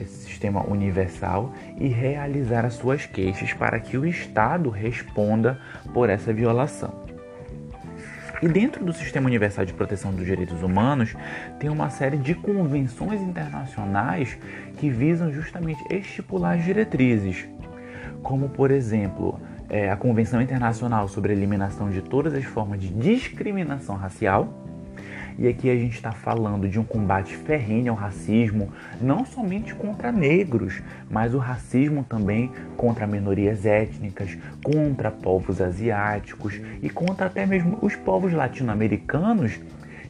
esse 0.00 0.24
sistema 0.42 0.66
universal 0.66 1.52
e 1.78 1.86
realizar 1.86 2.64
as 2.64 2.74
suas 2.74 3.06
queixas 3.06 3.52
para 3.52 3.78
que 3.78 3.96
o 3.96 4.04
Estado 4.04 4.68
responda 4.70 5.60
por 5.94 6.10
essa 6.10 6.32
violação. 6.32 6.92
E 8.42 8.48
dentro 8.48 8.84
do 8.84 8.92
Sistema 8.92 9.28
Universal 9.28 9.64
de 9.64 9.72
Proteção 9.72 10.12
dos 10.12 10.26
Direitos 10.26 10.64
Humanos, 10.64 11.14
tem 11.60 11.70
uma 11.70 11.90
série 11.90 12.16
de 12.16 12.34
convenções 12.34 13.20
internacionais 13.20 14.36
que 14.78 14.90
visam 14.90 15.32
justamente 15.32 15.80
estipular 15.88 16.58
as 16.58 16.64
diretrizes, 16.64 17.46
como, 18.20 18.48
por 18.48 18.72
exemplo, 18.72 19.40
é, 19.70 19.92
a 19.92 19.96
Convenção 19.96 20.42
Internacional 20.42 21.06
sobre 21.06 21.32
a 21.32 21.36
Eliminação 21.36 21.88
de 21.88 22.02
Todas 22.02 22.34
as 22.34 22.44
Formas 22.44 22.80
de 22.80 22.88
Discriminação 22.88 23.94
Racial, 23.94 24.52
e 25.38 25.48
aqui 25.48 25.70
a 25.70 25.74
gente 25.74 25.94
está 25.94 26.12
falando 26.12 26.68
de 26.68 26.78
um 26.78 26.84
combate 26.84 27.36
ferrenho 27.36 27.92
ao 27.92 27.98
racismo, 27.98 28.72
não 29.00 29.24
somente 29.24 29.74
contra 29.74 30.12
negros, 30.12 30.82
mas 31.10 31.34
o 31.34 31.38
racismo 31.38 32.04
também 32.04 32.50
contra 32.76 33.06
minorias 33.06 33.64
étnicas, 33.64 34.36
contra 34.62 35.10
povos 35.10 35.60
asiáticos 35.60 36.60
e 36.82 36.88
contra 36.90 37.26
até 37.26 37.46
mesmo 37.46 37.78
os 37.82 37.96
povos 37.96 38.32
latino-americanos 38.32 39.58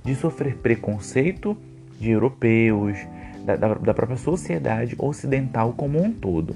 de 0.04 0.14
sofrer 0.14 0.56
preconceito 0.56 1.56
de 1.98 2.10
europeus, 2.10 2.98
da, 3.44 3.56
da, 3.56 3.74
da 3.74 3.94
própria 3.94 4.16
sociedade 4.16 4.94
ocidental 4.98 5.72
como 5.72 6.02
um 6.02 6.12
todo. 6.12 6.54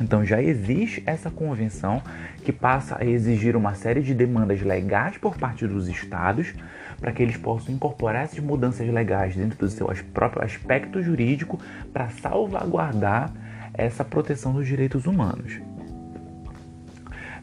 Então 0.00 0.24
já 0.24 0.42
existe 0.42 1.02
essa 1.06 1.30
convenção 1.30 2.02
que 2.44 2.52
passa 2.52 2.96
a 3.00 3.04
exigir 3.04 3.56
uma 3.56 3.74
série 3.74 4.02
de 4.02 4.12
demandas 4.12 4.60
legais 4.60 5.16
por 5.16 5.36
parte 5.36 5.66
dos 5.66 5.88
estados 5.88 6.52
para 7.00 7.12
que 7.12 7.22
eles 7.22 7.36
possam 7.36 7.74
incorporar 7.74 8.24
essas 8.24 8.38
mudanças 8.38 8.88
legais 8.88 9.36
dentro 9.36 9.58
do 9.58 9.68
seu 9.68 9.86
próprio 10.12 10.42
aspecto 10.44 11.02
jurídico 11.02 11.58
para 11.92 12.08
salvaguardar 12.10 13.32
essa 13.72 14.04
proteção 14.04 14.52
dos 14.52 14.66
direitos 14.66 15.06
humanos. 15.06 15.60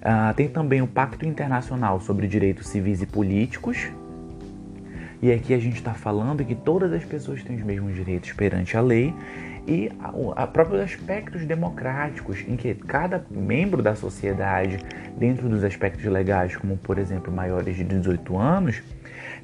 Uh, 0.02 0.34
tem 0.36 0.48
também 0.48 0.82
o 0.82 0.88
Pacto 0.88 1.26
Internacional 1.26 2.02
sobre 2.02 2.28
Direitos 2.28 2.68
Civis 2.68 3.02
e 3.02 3.06
Políticos. 3.06 3.88
E 5.22 5.32
aqui 5.32 5.54
a 5.54 5.60
gente 5.60 5.76
está 5.76 5.94
falando 5.94 6.44
que 6.44 6.56
todas 6.56 6.92
as 6.92 7.06
pessoas 7.06 7.44
têm 7.44 7.58
os 7.58 7.64
mesmos 7.64 7.94
direitos 7.94 8.34
perante 8.34 8.76
a 8.76 8.82
lei 8.82 9.14
e 9.68 9.92
a, 10.00 10.44
a 10.44 10.48
próprios 10.48 10.82
aspectos 10.82 11.46
democráticos, 11.46 12.44
em 12.48 12.56
que 12.56 12.74
cada 12.74 13.26
membro 13.30 13.82
da 13.82 13.96
sociedade, 13.96 14.80
dentro 15.18 15.48
dos 15.48 15.64
aspectos 15.64 16.04
legais, 16.06 16.56
como 16.56 16.78
por 16.78 16.98
exemplo 16.98 17.32
maiores 17.32 17.76
de 17.76 17.84
18 17.84 18.38
anos, 18.38 18.82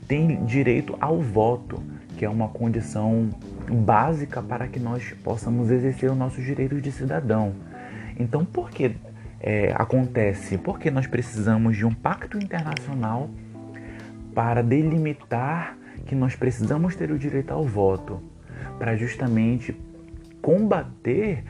tem 0.08 0.44
direito 0.46 0.98
ao 1.00 1.22
voto, 1.22 1.82
que 2.18 2.26
é 2.26 2.30
uma 2.30 2.48
condição 2.48 3.30
básica 3.70 4.42
para 4.42 4.68
que 4.68 4.80
nós 4.80 5.14
possamos 5.24 5.70
exercer 5.70 6.10
os 6.10 6.18
nossos 6.18 6.44
direitos 6.44 6.82
de 6.82 6.92
cidadão. 6.92 7.54
Então, 8.20 8.44
por 8.44 8.72
que 8.72 8.96
é, 9.40 9.72
acontece? 9.76 10.58
Porque 10.58 10.90
nós 10.90 11.06
precisamos 11.06 11.78
de 11.78 11.86
um 11.86 11.94
pacto 11.94 12.38
internacional 12.38 13.30
para 14.34 14.64
delimitar 14.64 15.78
que 16.06 16.16
nós 16.16 16.36
precisamos 16.36 16.96
ter 16.96 17.12
o 17.12 17.20
direito 17.20 17.52
ao 17.52 17.64
voto, 17.64 18.22
para 18.80 18.96
justamente 18.96 19.76
combater 20.42 21.44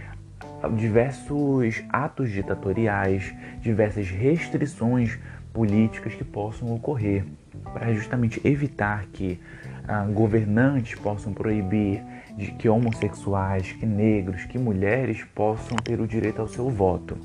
diversos 0.75 1.83
atos 1.89 2.31
ditatoriais, 2.31 3.33
diversas 3.61 4.09
restrições 4.09 5.17
políticas 5.53 6.13
que 6.13 6.23
possam 6.23 6.73
ocorrer, 6.73 7.25
para 7.73 7.93
justamente 7.93 8.41
evitar 8.45 9.05
que 9.11 9.39
ah, 9.87 10.05
governantes 10.05 10.99
possam 10.99 11.33
proibir 11.33 12.03
de 12.35 12.51
que 12.51 12.69
homossexuais, 12.69 13.71
que 13.71 13.85
negros, 13.85 14.45
que 14.45 14.59
mulheres 14.59 15.23
possam 15.23 15.75
ter 15.77 15.99
o 15.99 16.07
direito 16.07 16.39
ao 16.39 16.47
seu 16.47 16.69
voto. 16.69 17.17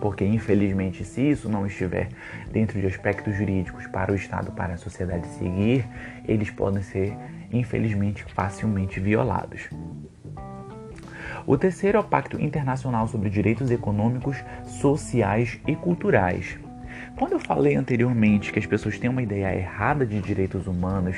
Porque, 0.00 0.24
infelizmente, 0.24 1.04
se 1.04 1.28
isso 1.28 1.48
não 1.48 1.66
estiver 1.66 2.08
dentro 2.52 2.80
de 2.80 2.86
aspectos 2.86 3.34
jurídicos 3.34 3.86
para 3.88 4.12
o 4.12 4.14
Estado, 4.14 4.52
para 4.52 4.74
a 4.74 4.76
sociedade 4.76 5.26
seguir, 5.26 5.84
eles 6.24 6.50
podem 6.50 6.82
ser, 6.82 7.16
infelizmente, 7.50 8.22
facilmente 8.32 9.00
violados. 9.00 9.68
O 11.48 11.56
terceiro 11.56 11.96
é 11.96 12.00
o 12.02 12.04
Pacto 12.04 12.38
Internacional 12.38 13.08
sobre 13.08 13.30
Direitos 13.30 13.70
Econômicos, 13.70 14.36
Sociais 14.66 15.58
e 15.66 15.74
Culturais. 15.74 16.58
Quando 17.16 17.32
eu 17.32 17.40
falei 17.40 17.74
anteriormente 17.74 18.52
que 18.52 18.58
as 18.58 18.66
pessoas 18.66 18.98
têm 18.98 19.08
uma 19.08 19.22
ideia 19.22 19.56
errada 19.56 20.04
de 20.04 20.20
direitos 20.20 20.66
humanos, 20.66 21.16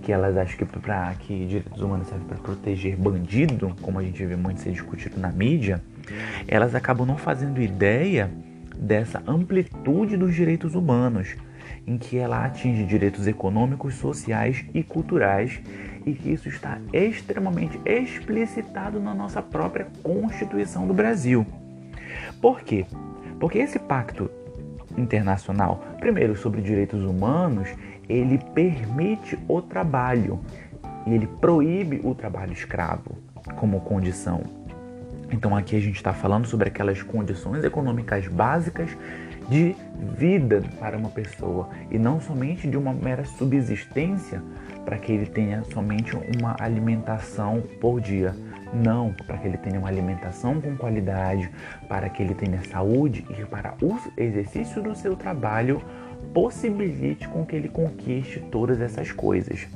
que 0.00 0.10
elas 0.10 0.34
acham 0.34 0.56
que, 0.56 0.64
pra, 0.64 1.12
que 1.18 1.44
direitos 1.44 1.78
humanos 1.78 2.08
servem 2.08 2.26
para 2.26 2.38
proteger 2.38 2.96
bandido, 2.96 3.76
como 3.82 3.98
a 3.98 4.02
gente 4.02 4.24
vê 4.24 4.34
muito 4.34 4.62
ser 4.62 4.72
discutido 4.72 5.20
na 5.20 5.30
mídia, 5.30 5.82
elas 6.48 6.74
acabam 6.74 7.06
não 7.06 7.18
fazendo 7.18 7.60
ideia 7.60 8.30
dessa 8.74 9.22
amplitude 9.26 10.16
dos 10.16 10.34
direitos 10.34 10.74
humanos, 10.74 11.36
em 11.86 11.98
que 11.98 12.16
ela 12.16 12.46
atinge 12.46 12.86
direitos 12.86 13.26
econômicos, 13.26 13.96
sociais 13.96 14.64
e 14.72 14.82
culturais 14.82 15.60
e 16.06 16.14
que 16.14 16.30
isso 16.30 16.48
está 16.48 16.78
extremamente 16.92 17.80
explicitado 17.84 19.00
na 19.00 19.12
nossa 19.12 19.42
própria 19.42 19.88
Constituição 20.04 20.86
do 20.86 20.94
Brasil. 20.94 21.44
Por 22.40 22.60
quê? 22.60 22.86
Porque 23.40 23.58
esse 23.58 23.78
pacto 23.78 24.30
internacional, 24.96 25.84
primeiro 25.98 26.36
sobre 26.36 26.62
direitos 26.62 27.02
humanos, 27.02 27.68
ele 28.08 28.38
permite 28.54 29.36
o 29.48 29.60
trabalho 29.60 30.38
e 31.06 31.12
ele 31.12 31.26
proíbe 31.26 32.00
o 32.04 32.14
trabalho 32.14 32.52
escravo 32.52 33.18
como 33.56 33.80
condição. 33.80 34.42
Então 35.30 35.56
aqui 35.56 35.74
a 35.76 35.80
gente 35.80 35.96
está 35.96 36.12
falando 36.12 36.46
sobre 36.46 36.68
aquelas 36.68 37.02
condições 37.02 37.64
econômicas 37.64 38.28
básicas 38.28 38.96
de 39.48 39.74
vida 40.16 40.62
para 40.78 40.96
uma 40.96 41.08
pessoa 41.08 41.68
e 41.90 41.98
não 41.98 42.20
somente 42.20 42.68
de 42.68 42.76
uma 42.76 42.92
mera 42.92 43.24
subsistência 43.24 44.40
para 44.86 44.98
que 44.98 45.12
ele 45.12 45.26
tenha 45.26 45.64
somente 45.64 46.16
uma 46.38 46.56
alimentação 46.60 47.62
por 47.80 48.00
dia. 48.00 48.34
Não, 48.72 49.12
para 49.26 49.36
que 49.36 49.48
ele 49.48 49.58
tenha 49.58 49.78
uma 49.78 49.88
alimentação 49.88 50.60
com 50.60 50.76
qualidade, 50.76 51.50
para 51.88 52.08
que 52.08 52.22
ele 52.22 52.34
tenha 52.34 52.62
saúde 52.64 53.26
e 53.28 53.44
para 53.44 53.74
o 53.82 53.98
exercício 54.16 54.82
do 54.82 54.94
seu 54.94 55.16
trabalho 55.16 55.82
possibilite 56.32 57.28
com 57.28 57.44
que 57.44 57.56
ele 57.56 57.68
conquiste 57.68 58.40
todas 58.50 58.80
essas 58.80 59.12
coisas. 59.12 59.66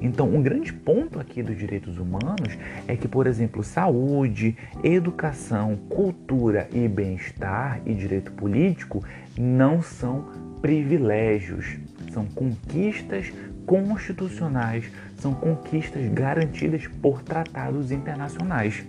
Então, 0.00 0.28
um 0.28 0.40
grande 0.40 0.72
ponto 0.72 1.18
aqui 1.18 1.42
dos 1.42 1.56
direitos 1.56 1.98
humanos 1.98 2.56
é 2.86 2.96
que, 2.96 3.08
por 3.08 3.26
exemplo, 3.26 3.64
saúde, 3.64 4.56
educação, 4.82 5.76
cultura 5.88 6.68
e 6.72 6.86
bem-estar 6.86 7.80
e 7.84 7.94
direito 7.94 8.30
político 8.32 9.02
não 9.36 9.82
são 9.82 10.28
privilégios, 10.60 11.78
são 12.12 12.26
conquistas 12.26 13.32
constitucionais, 13.68 14.90
são 15.18 15.34
conquistas 15.34 16.08
garantidas 16.08 16.86
por 17.02 17.22
tratados 17.22 17.92
internacionais. 17.92 18.82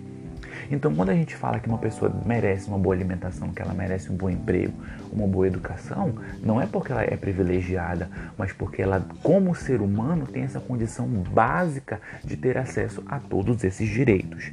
Então, 0.70 0.94
quando 0.94 1.10
a 1.10 1.14
gente 1.14 1.36
fala 1.36 1.60
que 1.60 1.68
uma 1.68 1.76
pessoa 1.76 2.10
merece 2.24 2.66
uma 2.66 2.78
boa 2.78 2.94
alimentação, 2.94 3.52
que 3.52 3.60
ela 3.60 3.74
merece 3.74 4.10
um 4.10 4.16
bom 4.16 4.30
emprego, 4.30 4.72
uma 5.12 5.26
boa 5.26 5.46
educação, 5.46 6.14
não 6.42 6.60
é 6.60 6.66
porque 6.66 6.92
ela 6.92 7.02
é 7.02 7.16
privilegiada, 7.16 8.08
mas 8.38 8.52
porque 8.52 8.80
ela, 8.80 9.04
como 9.22 9.54
ser 9.54 9.82
humano, 9.82 10.26
tem 10.26 10.44
essa 10.44 10.60
condição 10.60 11.06
básica 11.06 12.00
de 12.24 12.36
ter 12.36 12.56
acesso 12.56 13.02
a 13.06 13.18
todos 13.18 13.62
esses 13.64 13.88
direitos. 13.88 14.50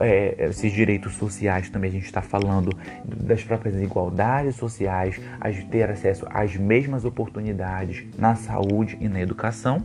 É, 0.00 0.46
esses 0.48 0.72
direitos 0.72 1.14
sociais 1.14 1.68
também 1.68 1.90
a 1.90 1.92
gente 1.92 2.06
está 2.06 2.22
falando 2.22 2.70
das 3.04 3.42
próprias 3.42 3.80
igualdades 3.80 4.56
sociais, 4.56 5.20
de 5.52 5.64
ter 5.66 5.90
acesso 5.90 6.26
às 6.30 6.56
mesmas 6.56 7.04
oportunidades 7.04 8.04
na 8.18 8.34
saúde 8.34 8.96
e 9.00 9.08
na 9.08 9.20
educação. 9.20 9.84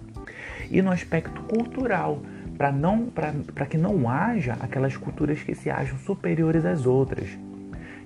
E 0.72 0.82
no 0.82 0.92
aspecto 0.92 1.42
cultural, 1.44 2.22
para 2.58 2.72
não 2.72 3.06
para 3.06 3.66
que 3.66 3.78
não 3.78 4.10
haja 4.10 4.58
aquelas 4.60 4.96
culturas 4.98 5.42
que 5.42 5.56
se 5.56 5.70
acham 5.70 5.98
superiores 6.00 6.66
às 6.66 6.86
outras. 6.86 7.30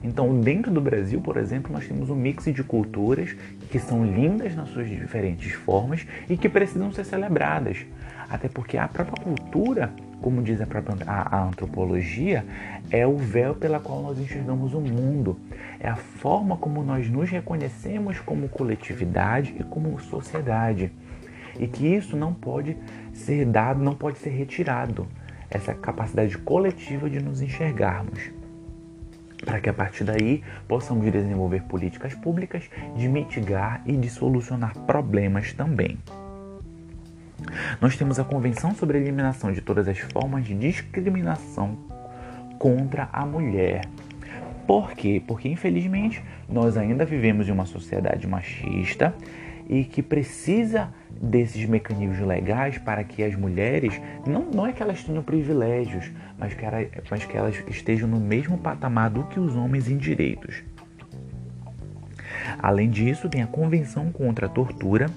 Então, 0.03 0.37
dentro 0.41 0.69
do 0.69 0.81
Brasil, 0.81 1.21
por 1.21 1.37
exemplo, 1.37 1.71
nós 1.71 1.87
temos 1.87 2.09
um 2.09 2.15
mix 2.15 2.43
de 2.45 2.61
culturas 2.61 3.35
que 3.71 3.79
são 3.79 4.05
lindas 4.05 4.53
nas 4.53 4.69
suas 4.69 4.89
diferentes 4.89 5.53
formas 5.53 6.05
e 6.29 6.35
que 6.35 6.49
precisam 6.49 6.91
ser 6.91 7.05
celebradas. 7.05 7.85
Até 8.29 8.49
porque 8.49 8.77
a 8.77 8.87
própria 8.87 9.23
cultura, 9.23 9.93
como 10.23 10.41
diz 10.41 10.61
a 10.61 10.65
própria 10.65 10.95
a, 11.05 11.35
a 11.35 11.43
antropologia, 11.43 12.45
é 12.89 13.05
o 13.05 13.17
véu 13.17 13.53
pela 13.53 13.77
qual 13.77 14.01
nós 14.01 14.17
enxergamos 14.17 14.73
o 14.73 14.79
mundo. 14.79 15.37
É 15.81 15.89
a 15.89 15.97
forma 15.97 16.55
como 16.55 16.81
nós 16.81 17.09
nos 17.09 17.29
reconhecemos 17.29 18.21
como 18.21 18.47
coletividade 18.47 19.53
e 19.59 19.63
como 19.63 19.99
sociedade 19.99 20.91
e 21.59 21.67
que 21.67 21.85
isso 21.85 22.15
não 22.15 22.33
pode 22.33 22.77
ser 23.13 23.45
dado, 23.45 23.83
não 23.83 23.93
pode 23.93 24.17
ser 24.17 24.29
retirado, 24.29 25.05
essa 25.49 25.73
capacidade 25.73 26.37
coletiva 26.37 27.09
de 27.09 27.21
nos 27.21 27.41
enxergarmos. 27.41 28.31
Para 29.45 29.59
que 29.59 29.69
a 29.69 29.73
partir 29.73 30.05
daí 30.05 30.41
possamos 30.69 31.11
desenvolver 31.11 31.63
políticas 31.63 32.15
públicas 32.15 32.69
de 32.95 33.09
mitigar 33.09 33.81
e 33.85 33.97
de 33.97 34.09
solucionar 34.09 34.73
problemas 34.85 35.51
também. 35.51 35.97
Nós 37.81 37.95
temos 37.95 38.19
a 38.19 38.23
Convenção 38.23 38.73
sobre 38.75 38.97
a 38.97 39.01
Eliminação 39.01 39.51
de 39.51 39.61
Todas 39.61 39.87
as 39.87 39.99
Formas 39.99 40.45
de 40.45 40.53
Discriminação 40.53 41.77
contra 42.57 43.09
a 43.11 43.25
Mulher. 43.25 43.81
Por 44.65 44.93
quê? 44.93 45.21
Porque 45.27 45.49
infelizmente 45.49 46.23
nós 46.47 46.77
ainda 46.77 47.05
vivemos 47.05 47.47
em 47.47 47.51
uma 47.51 47.65
sociedade 47.65 48.25
machista 48.27 49.13
e 49.69 49.83
que 49.83 50.01
precisa 50.01 50.89
desses 51.21 51.65
mecanismos 51.65 52.19
legais 52.19 52.77
para 52.77 53.03
que 53.03 53.23
as 53.23 53.35
mulheres, 53.35 53.99
não, 54.25 54.45
não 54.45 54.67
é 54.67 54.73
que 54.73 54.81
elas 54.81 55.03
tenham 55.03 55.23
privilégios, 55.23 56.11
mas 56.37 56.53
que, 56.53 56.65
mas 57.09 57.25
que 57.25 57.37
elas 57.37 57.61
estejam 57.67 58.07
no 58.07 58.19
mesmo 58.19 58.57
patamar 58.57 59.09
do 59.09 59.23
que 59.23 59.39
os 59.39 59.55
homens 59.55 59.89
em 59.89 59.97
direitos. 59.97 60.63
Além 62.59 62.89
disso, 62.89 63.29
tem 63.29 63.41
a 63.41 63.47
Convenção 63.47 64.11
contra 64.11 64.47
a 64.47 64.49
Tortura 64.49 65.09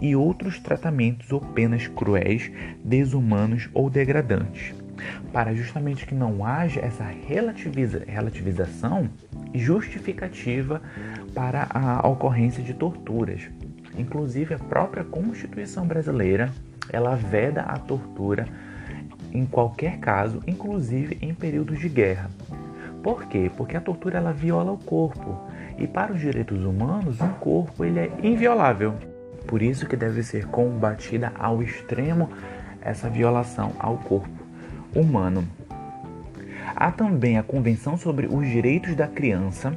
e 0.00 0.16
outros 0.16 0.58
tratamentos 0.58 1.30
ou 1.32 1.40
penas 1.40 1.86
cruéis, 1.86 2.50
desumanos 2.84 3.68
ou 3.74 3.90
degradantes, 3.90 4.74
para 5.32 5.54
justamente 5.54 6.06
que 6.06 6.14
não 6.14 6.44
haja 6.44 6.80
essa 6.80 7.04
relativiza, 7.04 8.04
relativização 8.06 9.08
justificativa 9.54 10.80
para 11.34 11.66
a 11.70 12.06
ocorrência 12.08 12.62
de 12.62 12.74
torturas. 12.74 13.42
Inclusive 13.98 14.54
a 14.54 14.58
própria 14.58 15.04
Constituição 15.04 15.86
brasileira, 15.86 16.50
ela 16.92 17.14
veda 17.14 17.62
a 17.62 17.78
tortura 17.78 18.46
em 19.32 19.46
qualquer 19.46 19.98
caso, 19.98 20.40
inclusive 20.46 21.18
em 21.20 21.34
períodos 21.34 21.78
de 21.78 21.88
guerra. 21.88 22.30
Por 23.02 23.26
quê? 23.26 23.50
Porque 23.56 23.76
a 23.76 23.80
tortura 23.80 24.18
ela 24.18 24.32
viola 24.32 24.72
o 24.72 24.78
corpo. 24.78 25.48
E 25.78 25.86
para 25.86 26.12
os 26.12 26.20
direitos 26.20 26.62
humanos, 26.62 27.20
um 27.20 27.32
corpo 27.34 27.84
ele 27.84 28.00
é 28.00 28.10
inviolável. 28.22 28.94
Por 29.50 29.62
isso 29.62 29.84
que 29.84 29.96
deve 29.96 30.22
ser 30.22 30.46
combatida 30.46 31.32
ao 31.36 31.60
extremo 31.60 32.30
essa 32.80 33.10
violação 33.10 33.72
ao 33.80 33.98
corpo 33.98 34.30
humano. 34.94 35.44
Há 36.76 36.92
também 36.92 37.36
a 37.36 37.42
Convenção 37.42 37.98
sobre 37.98 38.28
os 38.28 38.46
Direitos 38.46 38.94
da 38.94 39.08
Criança, 39.08 39.76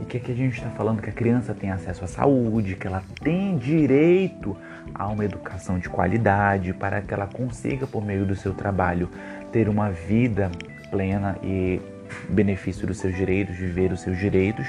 e 0.00 0.04
que 0.04 0.16
aqui 0.16 0.30
a 0.30 0.34
gente 0.36 0.58
está 0.58 0.70
falando 0.70 1.02
que 1.02 1.10
a 1.10 1.12
criança 1.12 1.52
tem 1.52 1.72
acesso 1.72 2.04
à 2.04 2.06
saúde, 2.06 2.76
que 2.76 2.86
ela 2.86 3.02
tem 3.20 3.58
direito 3.58 4.56
a 4.94 5.08
uma 5.08 5.24
educação 5.24 5.80
de 5.80 5.88
qualidade, 5.88 6.72
para 6.72 7.02
que 7.02 7.12
ela 7.12 7.26
consiga, 7.26 7.88
por 7.88 8.04
meio 8.04 8.24
do 8.24 8.36
seu 8.36 8.54
trabalho, 8.54 9.10
ter 9.50 9.68
uma 9.68 9.90
vida 9.90 10.52
plena 10.88 11.36
e 11.42 11.82
benefício 12.28 12.86
dos 12.86 12.98
seus 12.98 13.16
direitos, 13.16 13.56
viver 13.56 13.90
os 13.90 14.02
seus 14.02 14.16
direitos, 14.16 14.68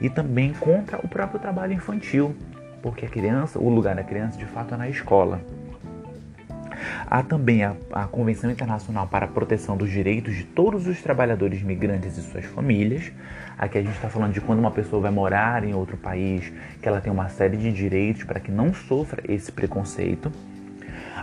e 0.00 0.08
também 0.08 0.54
contra 0.54 0.96
o 0.96 1.06
próprio 1.06 1.38
trabalho 1.38 1.74
infantil, 1.74 2.34
porque 2.82 3.06
a 3.06 3.08
criança, 3.08 3.58
o 3.58 3.68
lugar 3.68 3.94
da 3.94 4.02
criança 4.02 4.36
de 4.36 4.44
fato 4.44 4.74
é 4.74 4.76
na 4.76 4.88
escola. 4.88 5.40
Há 7.06 7.22
também 7.22 7.62
a, 7.62 7.76
a, 7.92 8.06
Convenção 8.06 8.50
Internacional 8.50 9.06
para 9.06 9.26
a 9.26 9.28
Proteção 9.28 9.76
dos 9.76 9.90
Direitos 9.90 10.34
de 10.34 10.44
Todos 10.44 10.86
os 10.86 11.00
Trabalhadores 11.00 11.62
Migrantes 11.62 12.18
e 12.18 12.22
Suas 12.22 12.44
Famílias. 12.44 13.12
Aqui 13.56 13.78
a 13.78 13.82
gente 13.82 13.94
está 13.94 14.08
falando 14.08 14.32
de 14.32 14.40
quando 14.40 14.58
uma 14.58 14.70
pessoa 14.70 15.02
vai 15.02 15.12
morar 15.12 15.62
em 15.62 15.74
outro 15.74 15.96
país, 15.96 16.52
que 16.80 16.88
ela 16.88 17.00
tem 17.00 17.12
uma 17.12 17.28
série 17.28 17.56
de 17.56 17.70
direitos 17.72 18.24
para 18.24 18.40
que 18.40 18.50
não 18.50 18.74
sofra 18.74 19.22
esse 19.28 19.52
preconceito. 19.52 20.32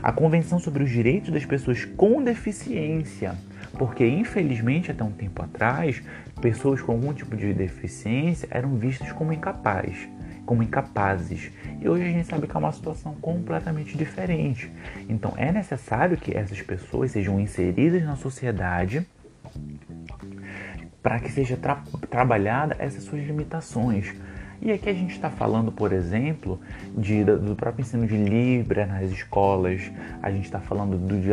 A 0.01 0.13
Convenção 0.13 0.59
sobre 0.59 0.83
os 0.83 0.89
Direitos 0.89 1.29
das 1.29 1.43
Pessoas 1.43 1.83
com 1.83 2.23
Deficiência, 2.23 3.35
porque 3.77 4.07
infelizmente 4.07 4.91
até 4.91 5.03
um 5.03 5.11
tempo 5.11 5.41
atrás, 5.41 6.01
pessoas 6.39 6.81
com 6.81 6.93
algum 6.93 7.13
tipo 7.13 7.35
de 7.35 7.53
deficiência 7.53 8.47
eram 8.49 8.75
vistas 8.75 9.11
como 9.11 9.33
incapazes 9.33 10.07
como 10.49 10.63
incapazes. 10.63 11.51
E 11.79 11.87
hoje 11.87 12.05
a 12.05 12.07
gente 12.07 12.25
sabe 12.25 12.47
que 12.47 12.57
é 12.57 12.59
uma 12.59 12.71
situação 12.71 13.13
completamente 13.21 13.95
diferente. 13.95 14.71
Então 15.07 15.31
é 15.37 15.51
necessário 15.51 16.17
que 16.17 16.35
essas 16.35 16.59
pessoas 16.59 17.11
sejam 17.11 17.39
inseridas 17.39 18.03
na 18.03 18.15
sociedade 18.15 19.05
para 21.03 21.19
que 21.19 21.31
seja 21.31 21.55
tra 21.55 21.83
trabalhada 22.09 22.75
essas 22.79 23.03
suas 23.03 23.23
limitações. 23.23 24.15
E 24.61 24.73
aqui 24.73 24.89
a 24.89 24.93
gente 24.93 25.11
está 25.11 25.29
falando, 25.29 25.71
por 25.71 25.93
exemplo, 25.93 26.59
de, 26.97 27.23
do 27.23 27.55
próprio 27.55 27.81
ensino 27.81 28.05
de 28.05 28.17
Libra 28.17 28.85
nas 28.85 29.09
escolas, 29.09 29.89
a 30.21 30.29
gente 30.29 30.45
está 30.45 30.59
falando 30.59 30.97
do, 30.97 31.17
de, 31.17 31.29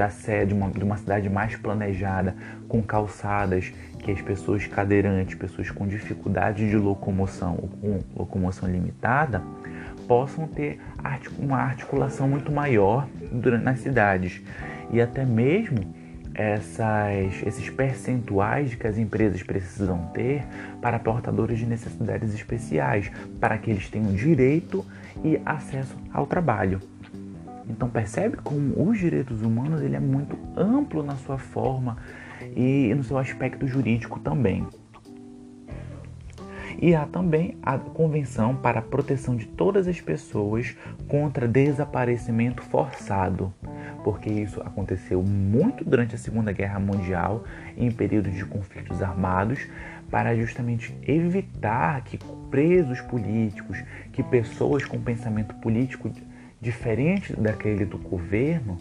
de, 0.47 0.55
uma, 0.55 0.71
de 0.71 0.85
uma 0.85 0.97
cidade 0.97 1.29
mais 1.29 1.57
planejada, 1.57 2.37
com 2.69 2.81
calçadas 2.81 3.73
que 3.99 4.12
as 4.12 4.23
pessoas 4.23 4.67
cadeirantes, 4.69 5.35
pessoas 5.35 5.71
com 5.73 5.89
dificuldade 5.89 6.69
de 6.71 6.77
locomoção 6.77 7.59
ou 7.61 7.69
com 7.69 8.01
locomoção 8.15 8.69
limitada, 8.69 9.43
possam 10.07 10.47
ter 10.47 10.79
uma 11.37 11.59
articulação 11.59 12.29
muito 12.29 12.53
maior 12.53 13.09
durante, 13.33 13.65
nas 13.65 13.81
cidades. 13.81 14.41
E 14.93 15.01
até 15.01 15.25
mesmo 15.25 15.81
essas, 16.37 17.42
esses 17.46 17.70
percentuais 17.70 18.75
que 18.75 18.87
as 18.87 18.99
empresas 18.99 19.42
precisam 19.42 20.11
ter 20.12 20.44
para 20.83 20.99
portadores 20.99 21.59
de 21.59 21.64
necessidades 21.64 22.35
especiais, 22.35 23.11
para 23.40 23.57
que 23.57 23.70
eles 23.70 23.88
tenham 23.88 24.12
direito 24.12 24.85
e 25.25 25.40
acesso 25.46 25.96
ao 26.12 26.27
trabalho. 26.27 26.79
Então 27.66 27.88
percebe 27.88 28.37
como 28.37 28.88
os 28.88 28.99
direitos 28.99 29.40
humanos 29.40 29.81
ele 29.81 29.96
é 29.96 30.01
muito 30.01 30.38
amplo 30.55 31.03
na 31.03 31.16
sua 31.16 31.38
forma 31.38 31.96
e 32.55 32.92
no 32.94 33.03
seu 33.03 33.16
aspecto 33.16 33.66
jurídico 33.66 34.20
também. 34.20 34.66
E 36.79 36.94
há 36.94 37.07
também 37.07 37.57
a 37.62 37.79
Convenção 37.79 38.55
para 38.55 38.81
a 38.81 38.83
Proteção 38.83 39.35
de 39.35 39.46
Todas 39.46 39.88
as 39.88 39.99
Pessoas 39.99 40.77
contra 41.09 41.49
Desaparecimento 41.49 42.62
Forçado, 42.62 43.53
porque 44.07 44.31
isso 44.31 44.61
aconteceu 44.61 45.21
muito 45.21 45.85
durante 45.85 46.14
a 46.14 46.19
Segunda 46.19 46.53
Guerra 46.53 46.79
Mundial, 46.79 47.42
em 47.77 47.90
períodos 47.90 48.33
de 48.35 48.45
conflitos 48.45 49.03
armados, 49.03 49.66
para 50.09 50.33
justamente 50.37 50.97
evitar 51.05 52.05
que 52.05 52.16
presos 52.49 53.01
políticos, 53.01 53.83
que 54.12 54.23
pessoas 54.23 54.85
com 54.85 55.01
pensamento 55.01 55.57
político 55.57 56.09
diferente 56.61 57.35
daquele 57.35 57.85
do 57.85 57.99
governo 57.99 58.79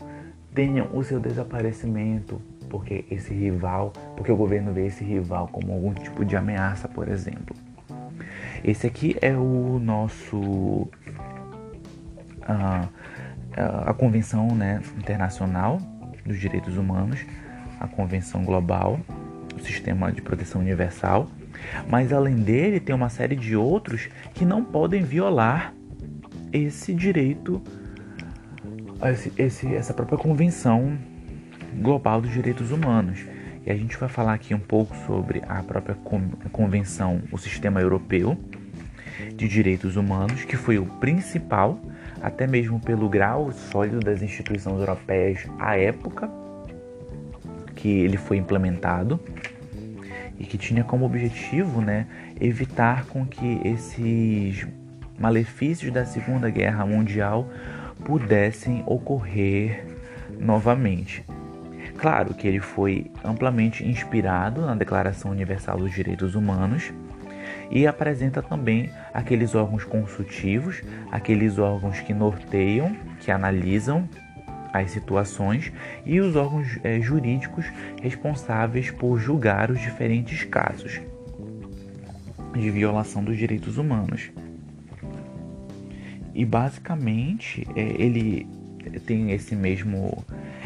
tenham 0.53 0.89
o 0.93 1.03
seu 1.03 1.19
desaparecimento, 1.19 2.39
porque 2.69 3.03
esse 3.09 3.33
rival, 3.33 3.93
porque 4.15 4.31
o 4.31 4.37
governo 4.37 4.73
vê 4.73 4.85
esse 4.85 5.03
rival 5.03 5.47
como 5.47 5.73
algum 5.73 5.91
tipo 5.95 6.23
de 6.23 6.35
ameaça, 6.35 6.87
por 6.87 7.07
exemplo. 7.07 7.55
Esse 8.63 8.85
aqui 8.85 9.17
é 9.23 9.35
o 9.35 9.79
nosso 9.79 10.87
a, 12.43 12.87
a 13.55 13.93
convenção 13.93 14.53
né, 14.55 14.81
internacional 14.97 15.79
dos 16.25 16.39
direitos 16.39 16.77
humanos, 16.77 17.19
a 17.79 17.87
convenção 17.87 18.43
global, 18.43 18.99
o 19.55 19.59
sistema 19.59 20.11
de 20.11 20.21
proteção 20.21 20.61
universal. 20.61 21.29
Mas 21.89 22.11
além 22.11 22.35
dele, 22.35 22.79
tem 22.79 22.93
uma 22.93 23.09
série 23.09 23.35
de 23.35 23.55
outros 23.55 24.09
que 24.33 24.43
não 24.43 24.63
podem 24.63 25.03
violar 25.03 25.73
esse 26.51 26.93
direito, 26.93 27.61
esse, 29.03 29.31
esse, 29.37 29.73
essa 29.73 29.93
própria 29.93 30.17
convenção 30.17 30.97
global 31.75 32.21
dos 32.21 32.31
direitos 32.31 32.71
humanos. 32.71 33.25
E 33.65 33.71
a 33.71 33.75
gente 33.75 33.97
vai 33.97 34.07
falar 34.07 34.33
aqui 34.33 34.53
um 34.53 34.59
pouco 34.59 34.95
sobre 35.07 35.41
a 35.47 35.63
própria 35.63 35.95
convenção, 36.51 37.21
o 37.31 37.37
sistema 37.37 37.81
europeu 37.81 38.37
de 39.35 39.47
direitos 39.47 39.95
humanos, 39.95 40.43
que 40.43 40.55
foi 40.55 40.77
o 40.77 40.85
principal, 40.85 41.79
até 42.21 42.47
mesmo 42.47 42.79
pelo 42.79 43.09
grau 43.09 43.51
sólido 43.51 43.99
das 43.99 44.21
instituições 44.21 44.79
europeias 44.79 45.47
à 45.59 45.77
época 45.77 46.29
que 47.75 47.89
ele 47.89 48.17
foi 48.17 48.37
implementado 48.37 49.19
e 50.39 50.45
que 50.45 50.57
tinha 50.57 50.83
como 50.83 51.05
objetivo, 51.05 51.81
né, 51.81 52.07
evitar 52.39 53.05
com 53.05 53.25
que 53.25 53.61
esses 53.63 54.67
malefícios 55.19 55.93
da 55.93 56.05
Segunda 56.05 56.49
Guerra 56.49 56.85
Mundial 56.85 57.47
pudessem 58.03 58.83
ocorrer 58.85 59.85
novamente. 60.39 61.23
Claro 61.97 62.33
que 62.33 62.47
ele 62.47 62.59
foi 62.59 63.09
amplamente 63.23 63.87
inspirado 63.87 64.61
na 64.61 64.75
Declaração 64.75 65.31
Universal 65.31 65.77
dos 65.77 65.91
Direitos 65.91 66.35
Humanos 66.35 66.91
e 67.69 67.87
apresenta 67.87 68.41
também 68.41 68.89
aqueles 69.13 69.55
órgãos 69.55 69.83
consultivos, 69.83 70.81
aqueles 71.11 71.57
órgãos 71.57 71.99
que 71.99 72.13
norteiam, 72.13 72.95
que 73.19 73.31
analisam 73.31 74.07
as 74.71 74.91
situações 74.91 75.71
e 76.05 76.19
os 76.19 76.35
órgãos 76.35 76.79
é, 76.83 76.99
jurídicos 76.99 77.65
responsáveis 78.01 78.91
por 78.91 79.17
julgar 79.17 79.71
os 79.71 79.79
diferentes 79.79 80.43
casos 80.43 80.99
de 82.53 82.69
violação 82.69 83.23
dos 83.23 83.37
direitos 83.37 83.77
humanos. 83.77 84.31
E 86.33 86.43
basicamente 86.43 87.65
é, 87.75 88.01
ele 88.01 88.47
tem 89.05 89.31
esse 89.31 89.55
mesmo, 89.55 90.23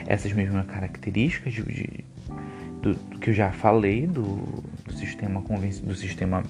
essas 0.08 0.34
mesmas 0.34 0.66
características 0.66 1.54
de, 1.54 1.64
de 1.64 2.06
do, 2.82 2.94
do, 2.94 3.20
que 3.20 3.30
eu 3.30 3.34
já 3.34 3.52
falei 3.52 4.08
do, 4.08 4.64
do 4.86 4.94
sistema 4.94 5.42
do 5.42 5.96
sistema 5.96 6.44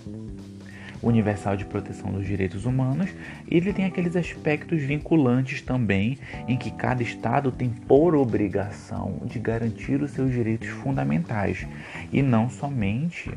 universal 1.02 1.56
de 1.56 1.66
proteção 1.66 2.12
dos 2.12 2.26
direitos 2.26 2.66
humanos, 2.66 3.10
e 3.50 3.58
ele 3.58 3.74
tem 3.74 3.86
aqueles 3.86 4.16
aspectos 4.16 4.82
vinculantes 4.82 5.62
também, 5.62 6.18
em 6.48 6.58
que 6.58 6.72
cada 6.72 7.02
Estado 7.02 7.52
tem 7.52 7.70
por 7.70 8.16
obrigação 8.16 9.22
de 9.26 9.40
garantir 9.40 10.02
os 10.02 10.12
seus 10.12 10.32
direitos 10.32 10.68
fundamentais, 10.70 11.66
e 12.12 12.22
não 12.22 12.50
somente 12.50 13.32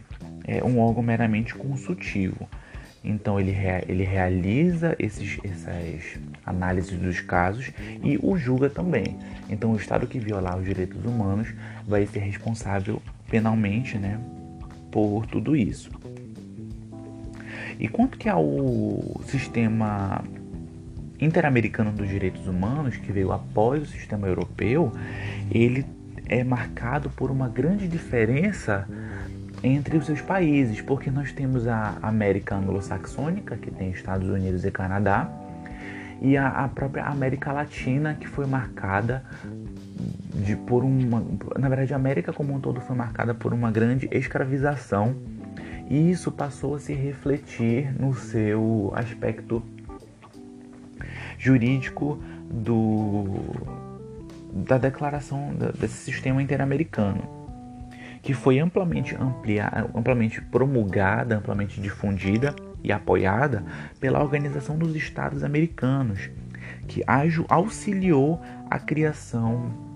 é, 0.44 0.62
um 0.64 0.80
órgão 0.80 1.02
meramente 1.02 1.54
consultivo. 1.54 2.48
Então 3.04 3.40
ele, 3.40 3.54
ele 3.88 4.04
realiza 4.04 4.94
esses, 4.98 5.38
essas 5.42 6.20
análises 6.46 6.96
dos 6.96 7.20
casos 7.20 7.72
e 8.02 8.18
o 8.22 8.36
julga 8.36 8.70
também. 8.70 9.18
Então 9.48 9.72
o 9.72 9.76
Estado 9.76 10.06
que 10.06 10.20
violar 10.20 10.56
os 10.56 10.64
direitos 10.64 11.04
humanos 11.04 11.52
vai 11.86 12.06
ser 12.06 12.20
responsável 12.20 13.02
penalmente 13.28 13.98
né, 13.98 14.20
por 14.90 15.26
tudo 15.26 15.56
isso. 15.56 15.90
E 17.82 17.88
quanto 17.88 18.16
que 18.16 18.28
ao 18.28 18.46
sistema 19.24 20.22
interamericano 21.18 21.90
dos 21.90 22.08
direitos 22.08 22.46
humanos, 22.46 22.96
que 22.96 23.10
veio 23.10 23.32
após 23.32 23.82
o 23.82 23.86
sistema 23.86 24.28
europeu, 24.28 24.92
ele 25.50 25.84
é 26.28 26.44
marcado 26.44 27.10
por 27.10 27.28
uma 27.28 27.48
grande 27.48 27.88
diferença 27.88 28.86
entre 29.64 29.96
os 29.96 30.06
seus 30.06 30.20
países, 30.20 30.80
porque 30.80 31.10
nós 31.10 31.32
temos 31.32 31.66
a 31.66 31.98
América 32.00 32.54
anglo-saxônica, 32.54 33.56
que 33.56 33.72
tem 33.72 33.90
Estados 33.90 34.28
Unidos 34.28 34.64
e 34.64 34.70
Canadá, 34.70 35.28
e 36.20 36.36
a, 36.36 36.50
a, 36.50 36.68
própria 36.68 37.06
América 37.06 37.50
Latina, 37.50 38.14
que 38.14 38.28
foi 38.28 38.46
marcada 38.46 39.24
de, 40.46 40.54
por 40.54 40.84
uma. 40.84 41.20
Na 41.58 41.68
verdade, 41.68 41.92
a 41.92 41.96
América 41.96 42.32
como 42.32 42.54
um 42.54 42.60
todo 42.60 42.80
foi 42.80 42.94
marcada 42.94 43.34
por 43.34 43.52
uma 43.52 43.72
grande 43.72 44.08
escravização 44.12 45.16
e 45.92 46.10
isso 46.10 46.32
passou 46.32 46.76
a 46.76 46.78
se 46.78 46.94
refletir 46.94 47.92
no 48.00 48.14
seu 48.14 48.90
aspecto 48.96 49.62
jurídico 51.38 52.18
do, 52.50 53.26
da 54.54 54.78
declaração 54.78 55.54
desse 55.78 55.96
sistema 55.96 56.42
interamericano, 56.42 57.22
que 58.22 58.32
foi 58.32 58.58
amplamente, 58.58 59.14
ampliada, 59.14 59.86
amplamente 59.94 60.40
promulgada, 60.40 61.36
amplamente 61.36 61.78
difundida 61.78 62.56
e 62.82 62.90
apoiada 62.90 63.62
pela 64.00 64.22
Organização 64.22 64.78
dos 64.78 64.96
Estados 64.96 65.44
Americanos, 65.44 66.30
que 66.88 67.04
auxiliou 67.50 68.40
a 68.70 68.78
criação 68.78 69.91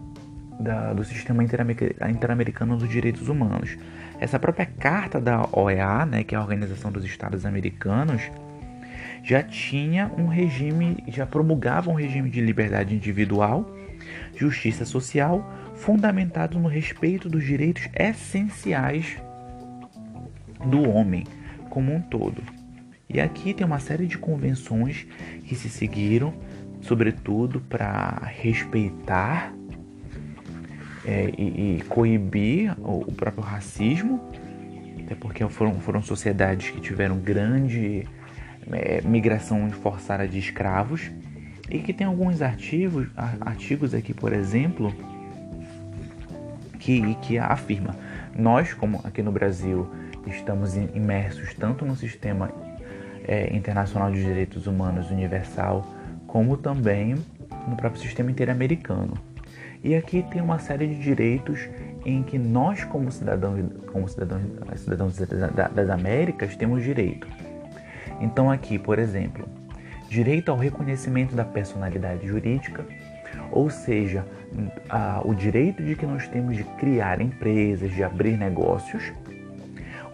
da, 0.59 0.93
do 0.93 1.05
sistema 1.05 1.45
interamericano 1.45 2.77
dos 2.77 2.89
direitos 2.89 3.29
humanos. 3.29 3.77
Essa 4.19 4.39
própria 4.39 4.67
carta 4.67 5.21
da 5.21 5.49
OEA, 5.53 6.07
né, 6.07 6.25
que 6.25 6.35
é 6.35 6.39
a 6.39 6.41
Organização 6.41 6.91
dos 6.91 7.05
Estados 7.05 7.45
Americanos, 7.45 8.23
já 9.23 9.43
tinha 9.43 10.11
um 10.17 10.27
regime, 10.27 11.03
já 11.09 11.27
promulgava 11.27 11.91
um 11.91 11.95
regime 11.95 12.31
de 12.31 12.41
liberdade 12.41 12.95
individual, 12.95 13.77
justiça 14.37 14.85
social, 14.85 15.45
fundamentado 15.75 16.59
no 16.59 16.69
respeito 16.69 17.29
dos 17.29 17.45
direitos 17.45 17.89
essenciais 17.93 19.17
do 20.65 20.89
homem 20.89 21.25
como 21.69 21.93
um 21.93 22.01
todo. 22.01 22.43
E 23.09 23.21
aqui 23.21 23.53
tem 23.53 23.67
uma 23.67 23.79
série 23.79 24.07
de 24.07 24.17
convenções 24.17 25.07
que 25.45 25.55
se 25.55 25.69
seguiram, 25.69 26.35
sobretudo 26.81 27.61
para 27.61 28.23
respeitar 28.27 29.56
é, 31.07 31.33
e, 31.39 31.77
e, 31.77 31.85
coibir 31.89 32.75
o, 32.79 33.13
próprio 33.13 33.43
racismo, 33.43 34.21
até 35.05 35.15
porque 35.15 35.47
foram, 35.49 35.81
foram 35.81 36.03
sociedades 36.03 36.71
que 36.71 36.81
tiveram 36.81 37.17
grande 37.17 38.07
é, 38.73 39.01
migração 39.03 39.71
forçada 39.71 40.27
de 40.27 40.39
escravos 40.39 41.11
e 41.71 41.79
que 41.79 41.93
tem 41.93 42.07
alguns 42.07 42.43
artigos, 42.43 43.07
artigos 43.41 43.95
aqui, 43.95 44.13
por 44.13 44.33
exemplo, 44.33 44.93
que, 46.81 47.15
que 47.17 47.39
afirma 47.39 47.95
nós, 48.37 48.75
como 48.75 49.01
aqui 49.03 49.23
no 49.23 49.33
Brasil, 49.33 49.89
estamos 50.27 50.77
imersos 50.77 51.55
tanto 51.55 51.85
no 51.87 51.97
sistema 51.97 52.51
é, 53.27 53.55
internacional 53.57 54.11
de 54.11 54.23
direitos 54.23 54.67
humanos 54.67 55.11
universal, 55.11 55.87
como 56.27 56.57
também 56.57 57.15
no 57.67 57.77
próprio 57.77 58.03
sistema 58.03 58.31
interamericano. 58.31 59.15
E 59.87 59.95
aqui 59.95 60.21
tem 60.33 60.43
uma 60.43 60.59
série 60.59 60.89
de 60.89 60.99
direitos 60.99 61.69
em 62.05 62.21
que 62.21 62.37
nós, 62.37 62.83
como 62.83 63.09
cidadãos, 63.13 63.67
como 63.93 64.09
cidadãos, 64.09 64.43
cidadãos 64.75 65.17
das 65.17 65.89
Américas, 65.89 66.57
temos 66.57 66.83
direito. 66.83 67.29
Então, 68.21 68.51
aqui, 68.51 68.81
por 68.81 68.99
exemplo, 68.99 69.49
direito 70.09 70.51
ao 70.51 70.57
reconhecimento 70.57 71.37
da 71.37 71.45
personalidade 71.45 72.27
jurídica, 72.27 72.85
ou 73.53 73.71
seja, 73.71 74.27
a, 74.89 75.23
o 75.25 75.33
direito 75.33 75.85
de 75.85 75.95
que 75.95 76.05
nós 76.05 76.27
temos 76.27 76.57
de 76.57 76.65
criar 76.65 77.21
empresas, 77.21 77.93
de 77.93 78.03
abrir 78.03 78.37
negócios, 78.37 79.13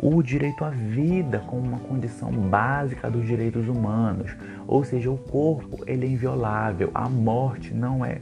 o 0.02 0.22
direito 0.22 0.66
à 0.66 0.68
vida 0.68 1.38
como 1.46 1.62
uma 1.62 1.78
condição 1.78 2.30
básica 2.30 3.10
dos 3.10 3.26
direitos 3.26 3.66
humanos, 3.66 4.36
ou 4.66 4.84
seja, 4.84 5.10
o 5.10 5.16
corpo 5.16 5.82
ele 5.86 6.04
é 6.04 6.10
inviolável, 6.10 6.90
a 6.92 7.08
morte 7.08 7.72
não 7.72 8.04
é 8.04 8.20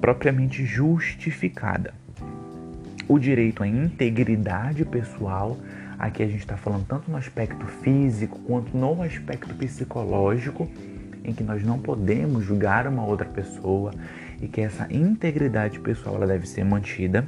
propriamente 0.00 0.64
justificada. 0.64 1.94
O 3.08 3.18
direito 3.18 3.62
à 3.62 3.68
integridade 3.68 4.84
pessoal, 4.84 5.56
aqui 5.98 6.22
a 6.22 6.26
gente 6.26 6.40
está 6.40 6.56
falando 6.56 6.86
tanto 6.86 7.10
no 7.10 7.16
aspecto 7.16 7.64
físico 7.66 8.38
quanto 8.40 8.76
no 8.76 9.02
aspecto 9.02 9.54
psicológico, 9.54 10.68
em 11.24 11.32
que 11.32 11.42
nós 11.42 11.64
não 11.64 11.78
podemos 11.78 12.44
julgar 12.44 12.86
uma 12.86 13.04
outra 13.04 13.26
pessoa 13.26 13.92
e 14.40 14.46
que 14.48 14.60
essa 14.60 14.92
integridade 14.92 15.78
pessoal 15.80 16.16
ela 16.16 16.26
deve 16.26 16.46
ser 16.48 16.64
mantida. 16.64 17.24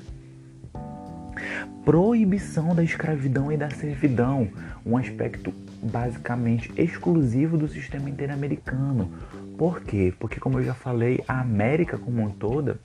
proibição 1.85 2.75
da 2.75 2.83
escravidão 2.83 3.51
e 3.51 3.57
da 3.57 3.71
servidão, 3.71 4.49
um 4.85 4.97
aspecto 4.97 5.55
basicamente 5.83 6.71
exclusivo 6.77 7.57
do 7.57 7.69
sistema 7.69 8.11
interamericano. 8.11 9.11
Por 9.59 9.81
quê? 9.83 10.15
Porque, 10.21 10.39
como 10.39 10.61
eu 10.61 10.65
já 10.65 10.73
falei, 10.73 11.21
a 11.27 11.41
América 11.41 11.99
como 11.99 12.23
um 12.23 12.31
toda 12.31 12.79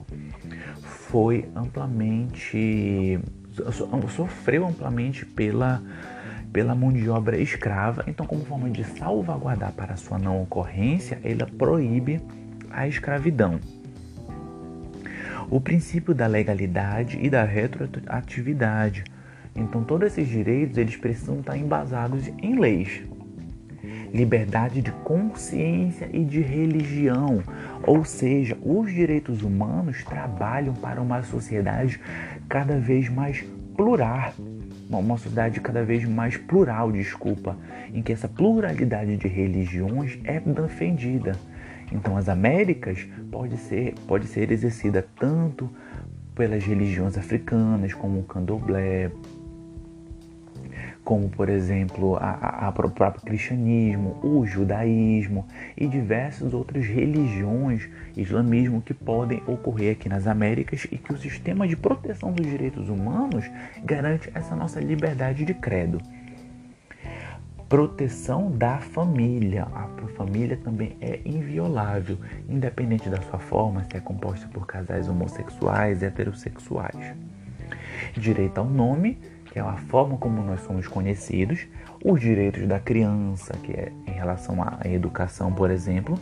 foi 0.82 1.48
amplamente. 1.54 3.20
sofreu 4.08 4.66
amplamente 4.66 5.24
pela, 5.24 5.80
pela 6.52 6.74
mão 6.74 6.92
de 6.92 7.08
obra 7.08 7.38
escrava. 7.38 8.02
Então, 8.08 8.26
como 8.26 8.44
forma 8.44 8.68
de 8.68 8.82
salvaguardar 8.82 9.72
para 9.72 9.96
sua 9.96 10.18
não 10.18 10.42
ocorrência, 10.42 11.20
ela 11.22 11.46
proíbe 11.46 12.20
a 12.72 12.88
escravidão. 12.88 13.60
O 15.48 15.60
princípio 15.60 16.12
da 16.12 16.26
legalidade 16.26 17.20
e 17.22 17.30
da 17.30 17.44
retroatividade. 17.44 19.04
Então, 19.54 19.84
todos 19.84 20.08
esses 20.08 20.26
direitos 20.26 20.76
eles 20.76 20.96
precisam 20.96 21.38
estar 21.38 21.56
embasados 21.56 22.26
em 22.42 22.58
leis. 22.58 23.04
Liberdade 24.12 24.80
de 24.80 24.90
consciência 24.90 26.08
e 26.12 26.24
de 26.24 26.40
religião, 26.40 27.42
ou 27.86 28.04
seja, 28.04 28.56
os 28.62 28.92
direitos 28.92 29.42
humanos 29.42 30.02
trabalham 30.04 30.74
para 30.74 31.00
uma 31.00 31.22
sociedade 31.22 32.00
cada 32.48 32.78
vez 32.78 33.08
mais 33.08 33.44
plural, 33.76 34.32
uma 34.88 35.16
sociedade 35.16 35.60
cada 35.60 35.84
vez 35.84 36.04
mais 36.04 36.36
plural, 36.36 36.92
desculpa, 36.92 37.56
em 37.92 38.02
que 38.02 38.12
essa 38.12 38.28
pluralidade 38.28 39.16
de 39.16 39.28
religiões 39.28 40.18
é 40.24 40.38
defendida. 40.38 41.32
Então, 41.92 42.16
as 42.16 42.28
Américas 42.28 43.06
pode 43.30 43.56
ser, 43.56 43.94
pode 44.06 44.26
ser 44.26 44.50
exercida 44.50 45.06
tanto 45.18 45.68
pelas 46.34 46.64
religiões 46.64 47.16
africanas, 47.16 47.94
como 47.94 48.20
o 48.20 48.24
candomblé, 48.24 49.10
como, 51.04 51.28
por 51.28 51.48
exemplo, 51.48 52.16
a, 52.16 52.30
a, 52.30 52.66
a, 52.66 52.68
o 52.70 52.90
próprio 52.90 53.22
cristianismo, 53.22 54.18
o 54.22 54.46
judaísmo 54.46 55.46
e 55.76 55.86
diversas 55.86 56.54
outras 56.54 56.86
religiões, 56.86 57.88
islamismo, 58.16 58.80
que 58.80 58.94
podem 58.94 59.42
ocorrer 59.46 59.92
aqui 59.92 60.08
nas 60.08 60.26
Américas 60.26 60.86
e 60.90 60.96
que 60.96 61.12
o 61.12 61.18
sistema 61.18 61.68
de 61.68 61.76
proteção 61.76 62.32
dos 62.32 62.46
direitos 62.46 62.88
humanos 62.88 63.44
garante 63.84 64.30
essa 64.34 64.56
nossa 64.56 64.80
liberdade 64.80 65.44
de 65.44 65.52
credo 65.52 66.00
proteção 67.68 68.52
da 68.52 68.78
família. 68.78 69.66
A 69.74 69.88
família 70.16 70.56
também 70.56 70.96
é 71.00 71.20
inviolável, 71.24 72.18
independente 72.48 73.08
da 73.08 73.20
sua 73.22 73.38
forma, 73.40 73.84
se 73.84 73.96
é 73.96 74.00
composta 74.00 74.46
por 74.46 74.64
casais 74.64 75.08
homossexuais, 75.08 76.02
heterossexuais. 76.02 77.14
Direito 78.16 78.58
ao 78.58 78.66
nome, 78.66 79.18
que 79.54 79.60
é 79.60 79.62
a 79.62 79.76
forma 79.76 80.16
como 80.16 80.42
nós 80.42 80.62
somos 80.62 80.88
conhecidos, 80.88 81.64
os 82.04 82.20
direitos 82.20 82.66
da 82.66 82.80
criança, 82.80 83.54
que 83.62 83.70
é 83.70 83.92
em 84.04 84.10
relação 84.10 84.60
à 84.60 84.80
educação, 84.84 85.52
por 85.52 85.70
exemplo, 85.70 86.18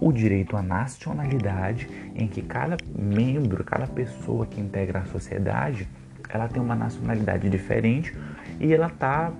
o 0.00 0.10
direito 0.10 0.56
à 0.56 0.62
nacionalidade, 0.62 1.86
em 2.14 2.26
que 2.26 2.40
cada 2.40 2.78
membro, 2.98 3.62
cada 3.64 3.86
pessoa 3.86 4.46
que 4.46 4.62
integra 4.62 5.00
a 5.00 5.04
sociedade, 5.04 5.86
ela 6.26 6.48
tem 6.48 6.62
uma 6.62 6.74
nacionalidade 6.74 7.50
diferente 7.50 8.16
e 8.58 8.72
ela 8.72 8.86
está 8.86 9.30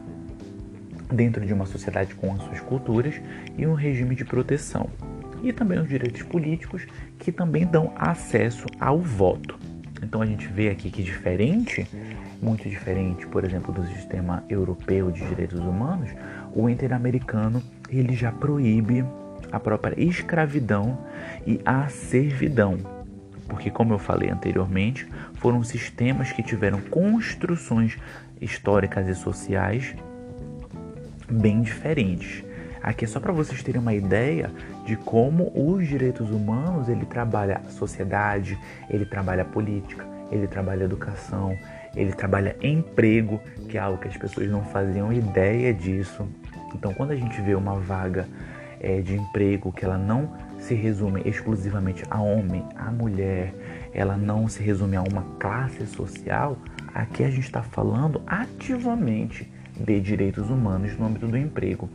dentro 1.11 1.47
de 1.47 1.55
uma 1.55 1.65
sociedade 1.65 2.15
com 2.15 2.31
as 2.35 2.43
suas 2.43 2.61
culturas 2.61 3.15
e 3.57 3.67
um 3.67 3.73
regime 3.73 4.15
de 4.15 4.27
proteção. 4.27 4.91
E 5.43 5.51
também 5.51 5.79
os 5.79 5.89
direitos 5.89 6.23
políticos, 6.25 6.87
que 7.19 7.33
também 7.33 7.65
dão 7.65 7.91
acesso 7.97 8.67
ao 8.79 9.01
voto. 9.01 9.59
Então 10.03 10.21
a 10.21 10.27
gente 10.27 10.47
vê 10.47 10.69
aqui 10.69 10.91
que 10.91 11.03
diferente, 11.03 11.87
muito 12.45 12.69
diferente, 12.69 13.27
por 13.27 13.43
exemplo, 13.45 13.73
do 13.73 13.85
sistema 13.87 14.45
europeu 14.49 15.11
de 15.11 15.27
direitos 15.27 15.59
humanos, 15.59 16.11
o 16.55 16.69
interamericano 16.69 17.63
ele 17.89 18.15
já 18.15 18.31
proíbe 18.31 19.05
a 19.51 19.59
própria 19.59 19.99
escravidão 20.01 20.99
e 21.47 21.61
a 21.65 21.89
servidão. 21.89 22.79
Porque, 23.49 23.71
como 23.71 23.95
eu 23.95 23.99
falei 23.99 24.31
anteriormente, 24.31 25.09
foram 25.35 25.63
sistemas 25.65 26.33
que 26.33 26.43
tiveram 26.43 26.81
construções 26.81 27.97
históricas 28.41 29.09
e 29.09 29.15
sociais 29.15 29.95
bem 31.31 31.63
diferentes. 31.63 32.45
Aqui 32.83 33.07
é 33.07 33.09
só 33.09 33.19
para 33.19 33.33
vocês 33.33 33.63
terem 33.63 33.81
uma 33.81 33.95
ideia 33.95 34.51
de 34.85 34.97
como 34.97 35.51
os 35.55 35.87
direitos 35.89 36.31
humanos 36.31 36.89
ele 36.89 37.07
trabalha 37.07 37.63
a 37.67 37.71
sociedade, 37.71 38.59
ele 38.91 39.07
trabalha 39.07 39.43
a 39.43 39.47
política, 39.47 40.07
ele 40.31 40.47
trabalha 40.47 40.83
a 40.83 40.85
educação, 40.85 41.57
ele 41.97 42.13
trabalha 42.13 42.57
emprego, 42.63 43.41
que 43.69 43.77
é 43.77 43.81
algo 43.81 43.99
que 43.99 44.09
as 44.09 44.17
pessoas 44.17 44.49
não 44.51 44.65
faziam 44.65 45.13
ideia 45.13 45.73
disso. 45.73 46.27
Então, 46.75 46.93
quando 46.95 47.13
a 47.13 47.17
gente 47.17 47.41
vê 47.41 47.55
uma 47.55 47.79
vaga 47.79 48.27
é, 48.81 49.01
de 49.01 49.15
emprego 49.15 49.73
que 49.73 49.85
ela 49.85 49.97
não 49.97 50.33
se 50.59 50.75
resume 50.75 51.23
exclusivamente 51.25 52.05
a 52.11 52.21
homem, 52.21 52.65
a 52.77 52.91
mulher, 52.91 53.55
ela 53.93 54.17
não 54.17 54.49
se 54.49 54.63
resume 54.63 54.97
a 54.97 55.03
uma 55.03 55.23
classe 55.39 55.87
social, 55.87 56.57
aqui 56.95 57.23
a 57.23 57.31
gente 57.31 57.45
está 57.45 57.63
falando 57.63 58.23
ativamente 58.27 59.51
de 59.79 60.01
direitos 60.01 60.51
humanos 60.51 60.97
no 60.99 61.07
âmbito 61.07 61.27
do 61.27 61.37
emprego 61.37 61.89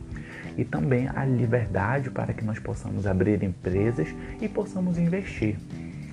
e 0.56 0.64
também 0.64 1.08
a 1.14 1.24
liberdade 1.24 2.10
para 2.10 2.32
que 2.32 2.44
nós 2.44 2.58
possamos 2.58 3.06
abrir 3.06 3.42
empresas 3.42 4.08
e 4.40 4.48
possamos 4.48 4.98
investir. 4.98 5.56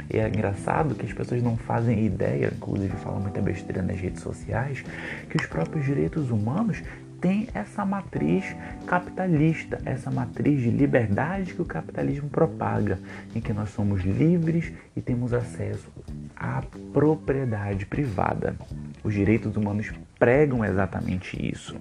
E 0.10 0.18
é 0.18 0.28
engraçado 0.28 0.96
que 0.96 1.06
as 1.06 1.14
pessoas 1.14 1.42
não 1.42 1.58
fazem 1.58 2.06
ideia, 2.06 2.54
inclusive 2.56 2.96
falam 2.98 3.20
muita 3.20 3.42
besteira 3.42 3.82
nas 3.82 4.00
redes 4.00 4.22
sociais, 4.22 4.84
que 5.30 5.38
os 5.38 5.46
próprios 5.46 5.86
direitos 5.86 6.32
humanos 6.32 6.82
têm 7.20 7.48
essa 7.54 7.84
matriz 7.84 8.56
capitalista, 8.86 9.82
essa 9.86 10.12
matriz 10.12 10.62
de 10.62 10.70
liberdade 10.70 11.54
que 11.54 11.62
o 11.62 11.66
capitalismo 11.66 12.30
propaga, 12.30 13.00
em 13.36 13.42
que 13.42 13.54
nós 13.54 13.70
somos 13.70 14.04
livres 14.04 14.72
e 14.96 15.02
temos 15.02 15.34
acesso 15.34 15.90
à 16.36 16.62
propriedade 16.94 17.86
privada. 17.86 18.56
Os 19.04 19.14
direitos 19.14 19.56
humanos 19.58 19.92
pregam 20.20 20.64
exatamente 20.64 21.38
isso. 21.52 21.76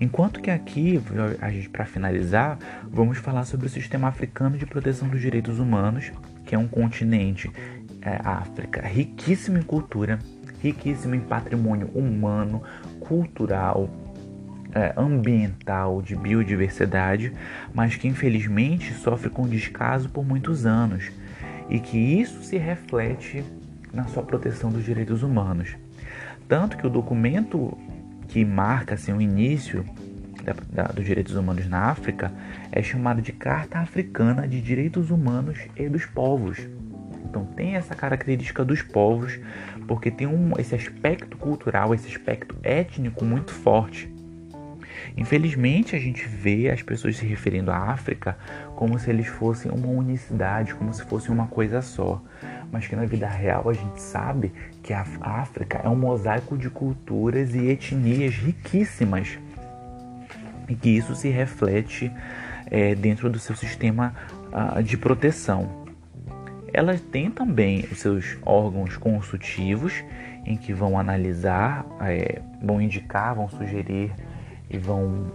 Enquanto 0.00 0.40
que 0.40 0.50
aqui, 0.50 1.00
para 1.70 1.84
finalizar, 1.84 2.58
vamos 2.84 3.18
falar 3.18 3.44
sobre 3.44 3.66
o 3.66 3.70
sistema 3.70 4.08
africano 4.08 4.56
de 4.56 4.66
proteção 4.66 5.08
dos 5.08 5.20
direitos 5.20 5.58
humanos, 5.58 6.10
que 6.50 6.56
é 6.56 6.58
um 6.58 6.66
continente, 6.66 7.48
é, 8.02 8.20
África, 8.24 8.84
riquíssimo 8.84 9.56
em 9.56 9.62
cultura, 9.62 10.18
riquíssimo 10.60 11.14
em 11.14 11.20
patrimônio 11.20 11.86
humano, 11.94 12.60
cultural, 12.98 13.88
é, 14.74 14.92
ambiental, 14.96 16.02
de 16.02 16.16
biodiversidade, 16.16 17.32
mas 17.72 17.94
que 17.94 18.08
infelizmente 18.08 18.92
sofre 18.94 19.30
com 19.30 19.46
descaso 19.46 20.08
por 20.08 20.26
muitos 20.26 20.66
anos 20.66 21.12
e 21.68 21.78
que 21.78 21.96
isso 21.96 22.42
se 22.42 22.58
reflete 22.58 23.44
na 23.94 24.06
sua 24.06 24.24
proteção 24.24 24.72
dos 24.72 24.84
direitos 24.84 25.22
humanos. 25.22 25.76
Tanto 26.48 26.76
que 26.76 26.84
o 26.84 26.90
documento 26.90 27.78
que 28.26 28.44
marca 28.44 28.96
assim, 28.96 29.12
o 29.12 29.20
início 29.20 29.84
da, 30.52 30.82
da, 30.84 30.92
dos 30.92 31.04
direitos 31.04 31.34
humanos 31.34 31.66
na 31.68 31.90
África 31.90 32.32
é 32.72 32.82
chamado 32.82 33.22
de 33.22 33.32
Carta 33.32 33.78
Africana 33.78 34.46
de 34.46 34.60
Direitos 34.60 35.10
Humanos 35.10 35.58
e 35.76 35.88
dos 35.88 36.04
Povos. 36.06 36.58
Então 37.24 37.44
tem 37.44 37.76
essa 37.76 37.94
característica 37.94 38.64
dos 38.64 38.82
povos, 38.82 39.38
porque 39.86 40.10
tem 40.10 40.26
um, 40.26 40.52
esse 40.58 40.74
aspecto 40.74 41.36
cultural, 41.36 41.94
esse 41.94 42.08
aspecto 42.08 42.56
étnico 42.62 43.24
muito 43.24 43.52
forte. 43.52 44.12
Infelizmente, 45.16 45.94
a 45.94 45.98
gente 45.98 46.26
vê 46.26 46.70
as 46.70 46.82
pessoas 46.82 47.16
se 47.16 47.24
referindo 47.24 47.70
à 47.70 47.76
África 47.76 48.36
como 48.74 48.98
se 48.98 49.10
eles 49.10 49.26
fossem 49.26 49.70
uma 49.70 49.86
unicidade, 49.86 50.74
como 50.74 50.92
se 50.92 51.02
fosse 51.04 51.30
uma 51.30 51.46
coisa 51.46 51.80
só. 51.80 52.20
Mas 52.72 52.86
que 52.86 52.96
na 52.96 53.04
vida 53.04 53.28
real 53.28 53.68
a 53.68 53.72
gente 53.72 54.00
sabe 54.00 54.52
que 54.82 54.92
a 54.92 55.04
África 55.20 55.80
é 55.82 55.88
um 55.88 55.96
mosaico 55.96 56.56
de 56.58 56.68
culturas 56.68 57.54
e 57.54 57.68
etnias 57.68 58.34
riquíssimas. 58.34 59.38
E 60.70 60.74
que 60.74 60.88
isso 60.88 61.14
se 61.14 61.28
reflete 61.28 62.10
é, 62.70 62.94
dentro 62.94 63.28
do 63.28 63.38
seu 63.38 63.56
sistema 63.56 64.14
uh, 64.52 64.82
de 64.82 64.96
proteção. 64.96 65.84
Ela 66.72 66.96
tem 66.96 67.30
também 67.30 67.84
os 67.90 67.98
seus 67.98 68.38
órgãos 68.42 68.96
consultivos, 68.96 69.92
em 70.46 70.56
que 70.56 70.72
vão 70.72 70.98
analisar, 70.98 71.84
é, 72.00 72.40
vão 72.62 72.80
indicar, 72.80 73.34
vão 73.34 73.48
sugerir 73.48 74.12
e 74.70 74.78
vão 74.78 75.32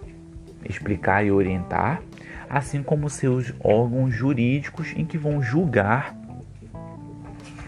explicar 0.67 1.25
e 1.25 1.31
orientar, 1.31 2.01
assim 2.49 2.81
como 2.81 3.09
seus 3.09 3.53
órgãos 3.59 4.13
jurídicos 4.13 4.93
em 4.95 5.05
que 5.05 5.17
vão 5.17 5.41
julgar 5.41 6.15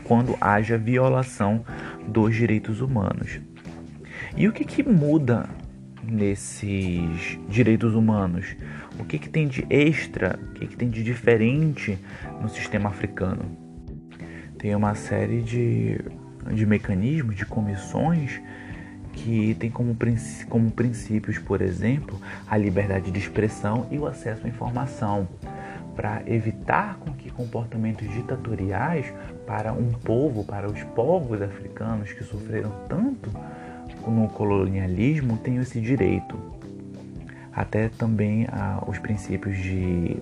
quando 0.06 0.38
haja 0.39 0.77
violação 0.77 1.65
dos 2.08 2.34
direitos 2.34 2.80
humanos. 2.80 3.41
E 4.38 4.47
o 4.47 4.53
que, 4.53 4.63
que 4.63 4.82
muda 4.82 5.49
nesses 6.03 7.39
direitos 7.49 7.93
humanos? 7.93 8.55
O 8.99 9.03
que, 9.03 9.19
que 9.19 9.29
tem 9.29 9.47
de 9.47 9.65
extra, 9.69 10.39
o 10.41 10.53
que, 10.53 10.67
que 10.67 10.75
tem 10.75 10.89
de 10.89 11.03
diferente 11.03 11.97
no 12.41 12.49
sistema 12.49 12.89
africano? 12.89 13.45
Tem 14.57 14.75
uma 14.75 14.95
série 14.95 15.41
de 15.41 15.99
de 16.53 16.65
mecanismos, 16.65 17.36
de 17.36 17.45
comissões 17.45 18.41
que 19.13 19.55
tem 19.55 19.69
como, 19.69 19.97
como 20.47 20.71
princípios, 20.71 21.38
por 21.39 21.62
exemplo, 21.62 22.19
a 22.47 22.55
liberdade 22.55 23.10
de 23.10 23.19
expressão 23.19 23.88
e 23.89 23.97
o 23.97 24.05
acesso 24.05 24.45
à 24.45 24.49
informação, 24.49 25.27
para 25.95 26.21
evitar 26.27 26.97
com 26.99 27.12
que 27.13 27.31
comportamentos 27.31 28.07
ditatoriais 28.12 29.12
para 29.47 29.73
um 29.73 29.91
povo, 29.91 30.43
para 30.43 30.69
os 30.69 30.83
povos 30.83 31.41
africanos 31.41 32.13
que 32.13 32.23
sofreram 32.23 32.71
tanto 32.88 33.31
no 34.05 34.27
colonialismo 34.29 35.38
tenham 35.38 35.62
esse 35.62 35.79
direito. 35.79 36.38
Até 37.53 37.89
também 37.89 38.45
ah, 38.51 38.83
os 38.88 38.99
princípios 38.99 39.57
de, 39.57 40.17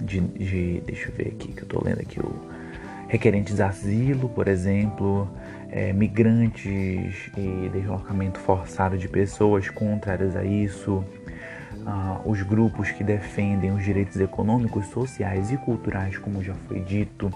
de, 0.00 0.20
de, 0.20 0.82
Deixa 0.84 1.08
eu 1.08 1.14
ver 1.14 1.28
aqui, 1.28 1.52
que 1.52 1.60
eu 1.60 1.64
estou 1.64 1.84
lendo 1.84 2.00
aqui. 2.00 2.18
O, 2.18 2.56
requerentes 3.08 3.54
de 3.54 3.62
asilo, 3.62 4.28
por 4.28 4.48
exemplo, 4.48 5.28
é, 5.70 5.92
migrantes 5.92 7.30
e 7.36 7.68
deslocamento 7.72 8.38
forçado 8.40 8.98
de 8.98 9.08
pessoas 9.08 9.68
contrárias 9.68 10.34
a 10.36 10.44
isso, 10.44 11.04
ah, 11.86 12.20
os 12.24 12.42
grupos 12.42 12.90
que 12.90 13.04
defendem 13.04 13.70
os 13.70 13.84
direitos 13.84 14.18
econômicos, 14.18 14.86
sociais 14.86 15.52
e 15.52 15.56
culturais, 15.56 16.18
como 16.18 16.42
já 16.42 16.54
foi 16.66 16.80
dito, 16.80 17.32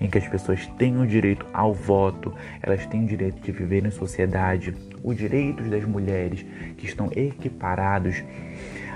em 0.00 0.08
que 0.08 0.18
as 0.18 0.26
pessoas 0.26 0.66
têm 0.78 1.00
o 1.00 1.06
direito 1.06 1.46
ao 1.52 1.72
voto, 1.72 2.34
elas 2.62 2.86
têm 2.86 3.04
o 3.04 3.06
direito 3.06 3.40
de 3.40 3.52
viver 3.52 3.84
em 3.84 3.90
sociedade, 3.90 4.74
os 5.02 5.16
direitos 5.16 5.68
das 5.68 5.84
mulheres 5.84 6.44
que 6.76 6.86
estão 6.86 7.10
equiparados 7.14 8.22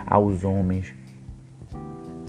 aos 0.07 0.45
homens, 0.45 0.95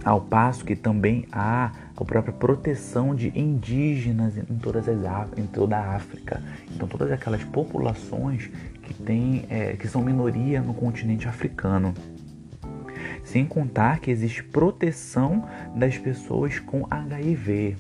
ao 0.04 0.22
passo 0.22 0.64
que 0.64 0.76
também 0.76 1.26
há 1.32 1.72
a 1.98 2.06
própria 2.06 2.34
proteção 2.34 3.16
de 3.16 3.32
indígenas 3.38 4.38
em, 4.38 4.58
todas 4.58 4.88
as, 4.88 4.98
em 5.38 5.48
toda 5.48 5.78
a 5.78 5.96
África. 5.96 6.44
Então 6.74 6.88
todas 6.88 7.12
aquelas 7.12 7.44
populações 7.44 8.50
que, 8.84 8.94
tem, 8.94 9.46
é, 9.50 9.74
que 9.74 9.88
são 9.88 10.04
minoria 10.04 10.62
no 10.62 10.74
continente 10.74 11.28
africano. 11.28 11.94
Sem 13.24 13.46
contar 13.46 14.00
que 14.00 14.12
existe 14.12 14.44
proteção 14.44 15.48
das 15.76 15.98
pessoas 15.98 16.60
com 16.60 16.86
HIV. 16.90 17.76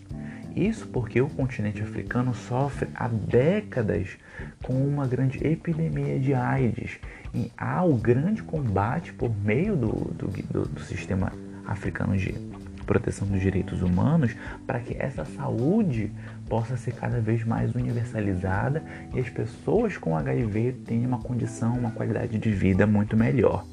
Isso 0.55 0.87
porque 0.87 1.19
o 1.19 1.27
continente 1.27 1.81
africano 1.81 2.33
sofre 2.33 2.87
há 2.95 3.09
décadas 3.09 4.17
com 4.63 4.73
uma 4.73 5.05
grande 5.05 5.45
epidemia 5.45 6.17
de 6.17 6.33
AIDS. 6.33 6.97
E 7.33 7.51
há 7.57 7.83
o 7.83 7.95
grande 7.95 8.41
combate 8.41 9.11
por 9.11 9.35
meio 9.43 9.75
do, 9.75 9.91
do, 9.91 10.27
do, 10.27 10.65
do 10.69 10.79
sistema 10.79 11.33
africano 11.65 12.15
de 12.15 12.33
proteção 12.85 13.27
dos 13.27 13.41
direitos 13.41 13.81
humanos 13.81 14.33
para 14.65 14.79
que 14.79 14.95
essa 14.97 15.25
saúde 15.25 16.11
possa 16.47 16.77
ser 16.77 16.93
cada 16.93 17.19
vez 17.19 17.43
mais 17.43 17.73
universalizada 17.75 18.81
e 19.13 19.19
as 19.19 19.27
pessoas 19.27 19.97
com 19.97 20.15
HIV 20.15 20.73
tenham 20.85 21.07
uma 21.07 21.19
condição, 21.19 21.73
uma 21.73 21.91
qualidade 21.91 22.37
de 22.37 22.51
vida 22.51 22.87
muito 22.87 23.17
melhor. 23.17 23.65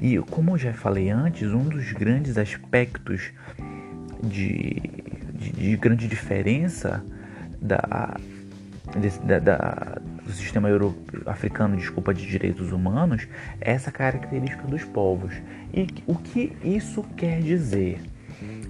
E 0.00 0.18
como 0.18 0.52
eu 0.52 0.58
já 0.58 0.72
falei 0.72 1.10
antes, 1.10 1.52
um 1.52 1.64
dos 1.64 1.92
grandes 1.92 2.36
aspectos 2.36 3.32
de, 4.22 4.80
de, 5.34 5.52
de 5.52 5.76
grande 5.76 6.06
diferença 6.06 7.04
da, 7.60 8.16
da, 9.24 9.38
da, 9.38 9.98
do 10.24 10.32
sistema 10.32 10.68
euro, 10.68 10.96
africano 11.26 11.76
desculpa, 11.76 12.12
de 12.12 12.26
direitos 12.26 12.72
humanos 12.72 13.26
é 13.60 13.72
essa 13.72 13.90
característica 13.90 14.66
dos 14.66 14.84
povos. 14.84 15.32
E 15.72 15.86
o 16.06 16.14
que 16.14 16.52
isso 16.62 17.02
quer 17.16 17.40
dizer? 17.40 18.00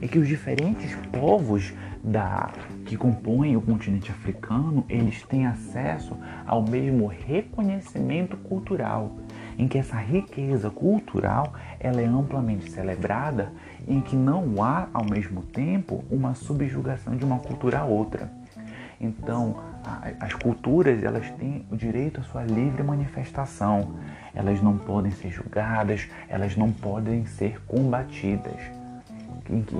É 0.01 0.09
que 0.09 0.19
os 0.19 0.29
diferentes 0.29 0.95
povos 1.13 1.73
da, 2.03 2.53
que 2.85 2.97
compõem 2.97 3.57
o 3.57 3.61
continente 3.61 4.11
africano, 4.11 4.85
eles 4.89 5.23
têm 5.23 5.47
acesso 5.47 6.17
ao 6.45 6.63
mesmo 6.63 7.07
reconhecimento 7.07 8.37
cultural, 8.37 9.17
em 9.59 9.69
que 9.69 9.79
essa 9.79 9.97
riqueza 9.97 10.71
cultural 10.71 11.53
ela 11.79 12.01
é 12.01 12.07
amplamente 12.07 12.71
celebrada, 12.71 13.53
em 13.87 14.01
que 14.01 14.17
não 14.17 14.63
há 14.63 14.89
ao 14.93 15.05
mesmo 15.05 15.43
tempo 15.43 16.05
uma 16.11 16.35
subjugação 16.35 17.17
de 17.17 17.25
uma 17.25 17.39
cultura 17.39 17.81
a 17.81 17.85
outra. 17.85 18.31
Então, 19.01 19.57
as 20.21 20.33
culturas 20.33 21.03
elas 21.03 21.29
têm 21.33 21.67
o 21.71 21.77
direito 21.77 22.21
à 22.21 22.23
sua 22.23 22.45
livre 22.45 22.85
manifestação. 22.85 23.97
Elas 24.33 24.63
não 24.63 24.79
podem 24.79 25.11
ser 25.11 25.31
julgadas, 25.31 26.09
elas 26.29 26.57
não 26.57 26.71
podem 26.71 27.27
ser 27.27 27.61
combatidas. 27.67 28.61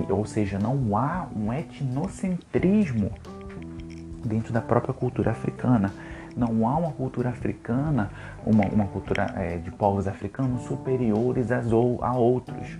Ou 0.09 0.25
seja, 0.25 0.59
não 0.59 0.97
há 0.97 1.27
um 1.33 1.53
etnocentrismo 1.53 3.11
dentro 4.25 4.51
da 4.51 4.61
própria 4.61 4.93
cultura 4.93 5.31
africana. 5.31 5.93
Não 6.35 6.67
há 6.67 6.77
uma 6.77 6.91
cultura 6.91 7.29
africana, 7.29 8.11
uma, 8.45 8.65
uma 8.65 8.85
cultura 8.87 9.33
é, 9.35 9.57
de 9.57 9.71
povos 9.71 10.07
africanos 10.07 10.63
superiores 10.63 11.51
às, 11.51 11.71
ou, 11.71 12.03
a 12.03 12.13
outros. 12.13 12.77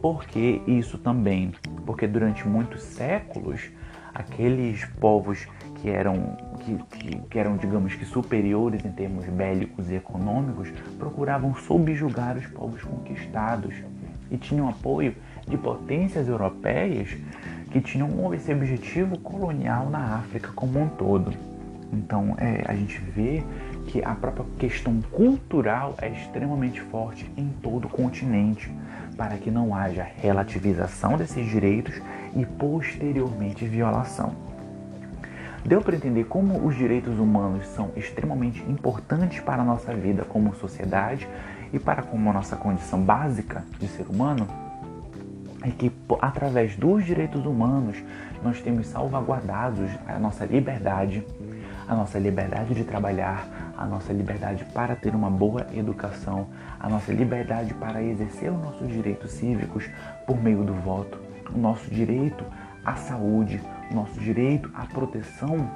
Por 0.00 0.24
que 0.24 0.62
isso 0.66 0.98
também? 0.98 1.52
Porque 1.84 2.06
durante 2.06 2.46
muitos 2.46 2.82
séculos, 2.82 3.70
aqueles 4.14 4.84
povos 5.00 5.46
que 5.76 5.90
eram, 5.90 6.36
que, 6.60 6.76
que, 6.98 7.16
que, 7.18 7.38
eram, 7.38 7.56
digamos 7.56 7.94
que, 7.94 8.04
superiores 8.04 8.84
em 8.84 8.92
termos 8.92 9.24
bélicos 9.26 9.90
e 9.90 9.94
econômicos, 9.94 10.70
procuravam 10.98 11.54
subjugar 11.54 12.36
os 12.36 12.46
povos 12.46 12.82
conquistados 12.82 13.74
e 14.30 14.36
tinham 14.36 14.68
apoio 14.68 15.14
de 15.46 15.56
potências 15.56 16.28
europeias 16.28 17.16
que 17.70 17.80
tinham 17.80 18.32
esse 18.34 18.52
objetivo 18.52 19.18
colonial 19.18 19.88
na 19.90 20.16
África 20.16 20.50
como 20.54 20.80
um 20.80 20.88
todo. 20.88 21.32
Então, 21.92 22.34
é, 22.38 22.64
a 22.66 22.74
gente 22.74 22.98
vê 23.00 23.42
que 23.86 24.02
a 24.02 24.14
própria 24.14 24.44
questão 24.58 25.00
cultural 25.12 25.94
é 26.00 26.08
extremamente 26.08 26.80
forte 26.80 27.30
em 27.36 27.48
todo 27.62 27.86
o 27.86 27.88
continente, 27.88 28.70
para 29.16 29.36
que 29.36 29.50
não 29.50 29.74
haja 29.74 30.02
relativização 30.02 31.16
desses 31.16 31.48
direitos 31.48 32.00
e 32.34 32.44
posteriormente 32.44 33.66
violação. 33.66 34.34
Deu 35.64 35.80
para 35.80 35.96
entender 35.96 36.24
como 36.24 36.64
os 36.64 36.76
direitos 36.76 37.18
humanos 37.18 37.66
são 37.74 37.90
extremamente 37.96 38.62
importantes 38.68 39.40
para 39.40 39.62
a 39.62 39.64
nossa 39.64 39.92
vida 39.92 40.24
como 40.24 40.54
sociedade 40.54 41.26
e 41.72 41.78
para 41.78 42.02
como 42.02 42.30
a 42.30 42.32
nossa 42.32 42.54
condição 42.54 43.02
básica 43.02 43.64
de 43.80 43.88
ser 43.88 44.06
humano? 44.06 44.46
É 45.62 45.70
que 45.70 45.90
através 46.20 46.76
dos 46.76 47.04
direitos 47.04 47.44
humanos 47.44 47.96
nós 48.44 48.60
temos 48.60 48.86
salvaguardados 48.86 49.90
a 50.06 50.18
nossa 50.20 50.44
liberdade, 50.44 51.26
a 51.88 51.94
nossa 51.94 52.18
liberdade 52.18 52.74
de 52.74 52.84
trabalhar, 52.84 53.46
a 53.76 53.86
nossa 53.86 54.12
liberdade 54.12 54.64
para 54.66 54.96
ter 54.96 55.14
uma 55.14 55.30
boa 55.30 55.66
educação, 55.74 56.48
a 56.80 56.88
nossa 56.88 57.12
liberdade 57.12 57.74
para 57.74 58.02
exercer 58.02 58.50
os 58.50 58.60
nossos 58.60 58.88
direitos 58.88 59.30
cívicos 59.32 59.88
por 60.26 60.40
meio 60.42 60.64
do 60.64 60.74
voto, 60.74 61.20
o 61.54 61.58
nosso 61.58 61.88
direito 61.90 62.44
à 62.84 62.96
saúde, 62.96 63.60
nosso 63.92 64.18
direito 64.20 64.70
à 64.74 64.84
proteção 64.86 65.70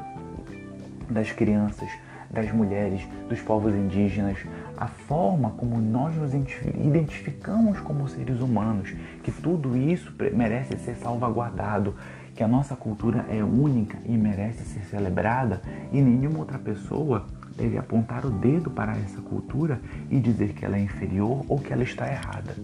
das 1.09 1.31
crianças, 1.33 1.88
das 2.31 2.51
mulheres, 2.53 3.03
dos 3.29 3.40
povos 3.40 3.75
indígenas, 3.75 4.38
a 4.77 4.87
forma 4.87 5.51
como 5.51 5.81
nós 5.81 6.14
nos 6.14 6.33
identificamos 6.33 7.81
como 7.81 8.09
seres 8.09 8.40
humanos, 8.40 8.94
que 9.25 9.33
tudo 9.33 9.77
isso 9.77 10.14
merece 10.33 10.77
ser 10.79 10.94
salvaguardado, 10.94 11.94
que 12.40 12.44
a 12.44 12.48
nossa 12.48 12.74
cultura 12.74 13.26
é 13.29 13.44
única 13.44 13.98
e 14.07 14.16
merece 14.16 14.64
ser 14.64 14.81
celebrada 14.87 15.61
e 15.92 16.00
nenhuma 16.00 16.38
outra 16.38 16.59
pessoa 16.59 17.26
deve 17.55 17.76
apontar 17.76 18.24
o 18.24 18.31
dedo 18.31 18.70
para 18.70 18.92
essa 18.92 19.20
cultura 19.20 19.79
e 20.11 20.18
dizer 20.18 20.55
que 20.55 20.64
ela 20.64 20.79
é 20.79 20.81
inferior 20.81 21.44
ou 21.46 21.59
que 21.59 21.70
ela 21.70 21.83
está 21.83 22.11
errada. 22.11 22.57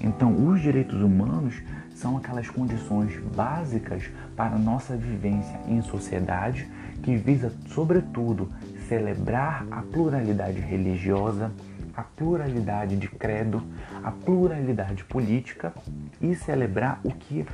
Então, 0.00 0.34
os 0.48 0.62
direitos 0.62 1.02
humanos 1.02 1.62
são 1.94 2.16
aquelas 2.16 2.48
condições 2.48 3.12
básicas 3.36 4.08
para 4.34 4.54
a 4.54 4.58
nossa 4.58 4.96
vivência 4.96 5.60
em 5.68 5.82
sociedade 5.82 6.66
que 7.02 7.14
visa, 7.14 7.52
sobretudo, 7.66 8.50
celebrar 8.88 9.66
a 9.70 9.82
pluralidade 9.82 10.60
religiosa, 10.60 11.52
a 11.98 12.04
pluralidade 12.04 12.96
de 12.96 13.08
credo, 13.08 13.60
a 14.04 14.12
pluralidade 14.12 15.02
política 15.02 15.72
e 16.20 16.32
celebrar 16.32 17.00
o 17.02 17.10
que 17.10 17.44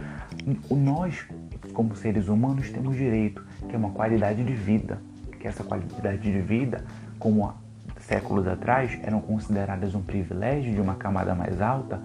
nós, 0.70 1.26
como 1.72 1.96
seres 1.96 2.28
humanos, 2.28 2.68
temos 2.68 2.94
direito, 2.94 3.42
que 3.66 3.74
é 3.74 3.78
uma 3.78 3.92
qualidade 3.92 4.44
de 4.44 4.52
vida. 4.52 5.00
Que 5.40 5.48
essa 5.48 5.64
qualidade 5.64 6.30
de 6.30 6.40
vida, 6.42 6.84
como 7.18 7.46
há 7.46 7.54
séculos 8.00 8.46
atrás 8.46 8.98
eram 9.02 9.18
consideradas 9.18 9.94
um 9.94 10.02
privilégio 10.02 10.74
de 10.74 10.80
uma 10.80 10.96
camada 10.96 11.34
mais 11.34 11.62
alta, 11.62 12.02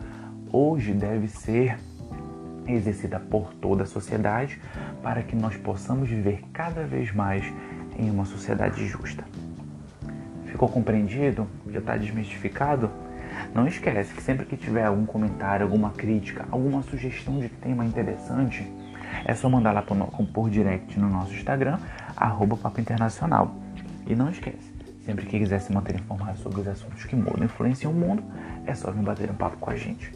hoje 0.50 0.94
deve 0.94 1.28
ser 1.28 1.78
exercida 2.66 3.20
por 3.20 3.54
toda 3.56 3.84
a 3.84 3.86
sociedade 3.86 4.62
para 5.04 5.24
que 5.24 5.36
nós 5.36 5.58
possamos 5.58 6.08
viver 6.08 6.46
cada 6.54 6.86
vez 6.86 7.14
mais 7.14 7.44
em 7.98 8.10
uma 8.10 8.24
sociedade 8.24 8.86
justa. 8.88 9.29
Ficou 10.60 10.68
compreendido? 10.68 11.47
Já 11.70 11.80
está 11.80 11.95
desmistificado? 11.95 12.91
Não 13.55 13.66
esquece 13.66 14.14
que 14.14 14.22
sempre 14.22 14.45
que 14.45 14.57
tiver 14.57 14.84
algum 14.84 15.05
comentário, 15.05 15.66
alguma 15.66 15.91
crítica, 15.91 16.45
alguma 16.51 16.82
sugestão 16.82 17.39
de 17.39 17.47
tema 17.47 17.86
interessante, 17.86 18.70
é 19.24 19.34
só 19.34 19.49
mandar 19.49 19.72
lá 19.72 19.82
por, 19.82 20.49
direct 20.49 20.99
no 20.99 21.07
nosso 21.07 21.34
Instagram, 21.34 21.80
arroba 22.14 22.57
Papo 22.57 22.82
Internacional. 22.82 23.55
E 24.05 24.14
não 24.14 24.30
esquece, 24.30 24.74
sempre 25.05 25.26
que 25.28 25.39
quiser 25.39 25.62
se 25.62 25.72
manter 25.72 25.95
informado 25.95 26.38
sobre 26.39 26.60
os 26.60 26.68
assuntos 26.68 27.05
que 27.05 27.16
mudam 27.16 27.43
e 27.43 27.45
influenciam 27.45 27.93
o 27.93 27.95
mundo, 27.95 28.22
é 28.66 28.76
só 28.76 28.91
vir 28.91 29.01
bater 29.01 29.32
um 29.32 29.36
papo 29.36 29.55
com 29.55 29.70
a 29.70 29.78
gente. 29.78 30.12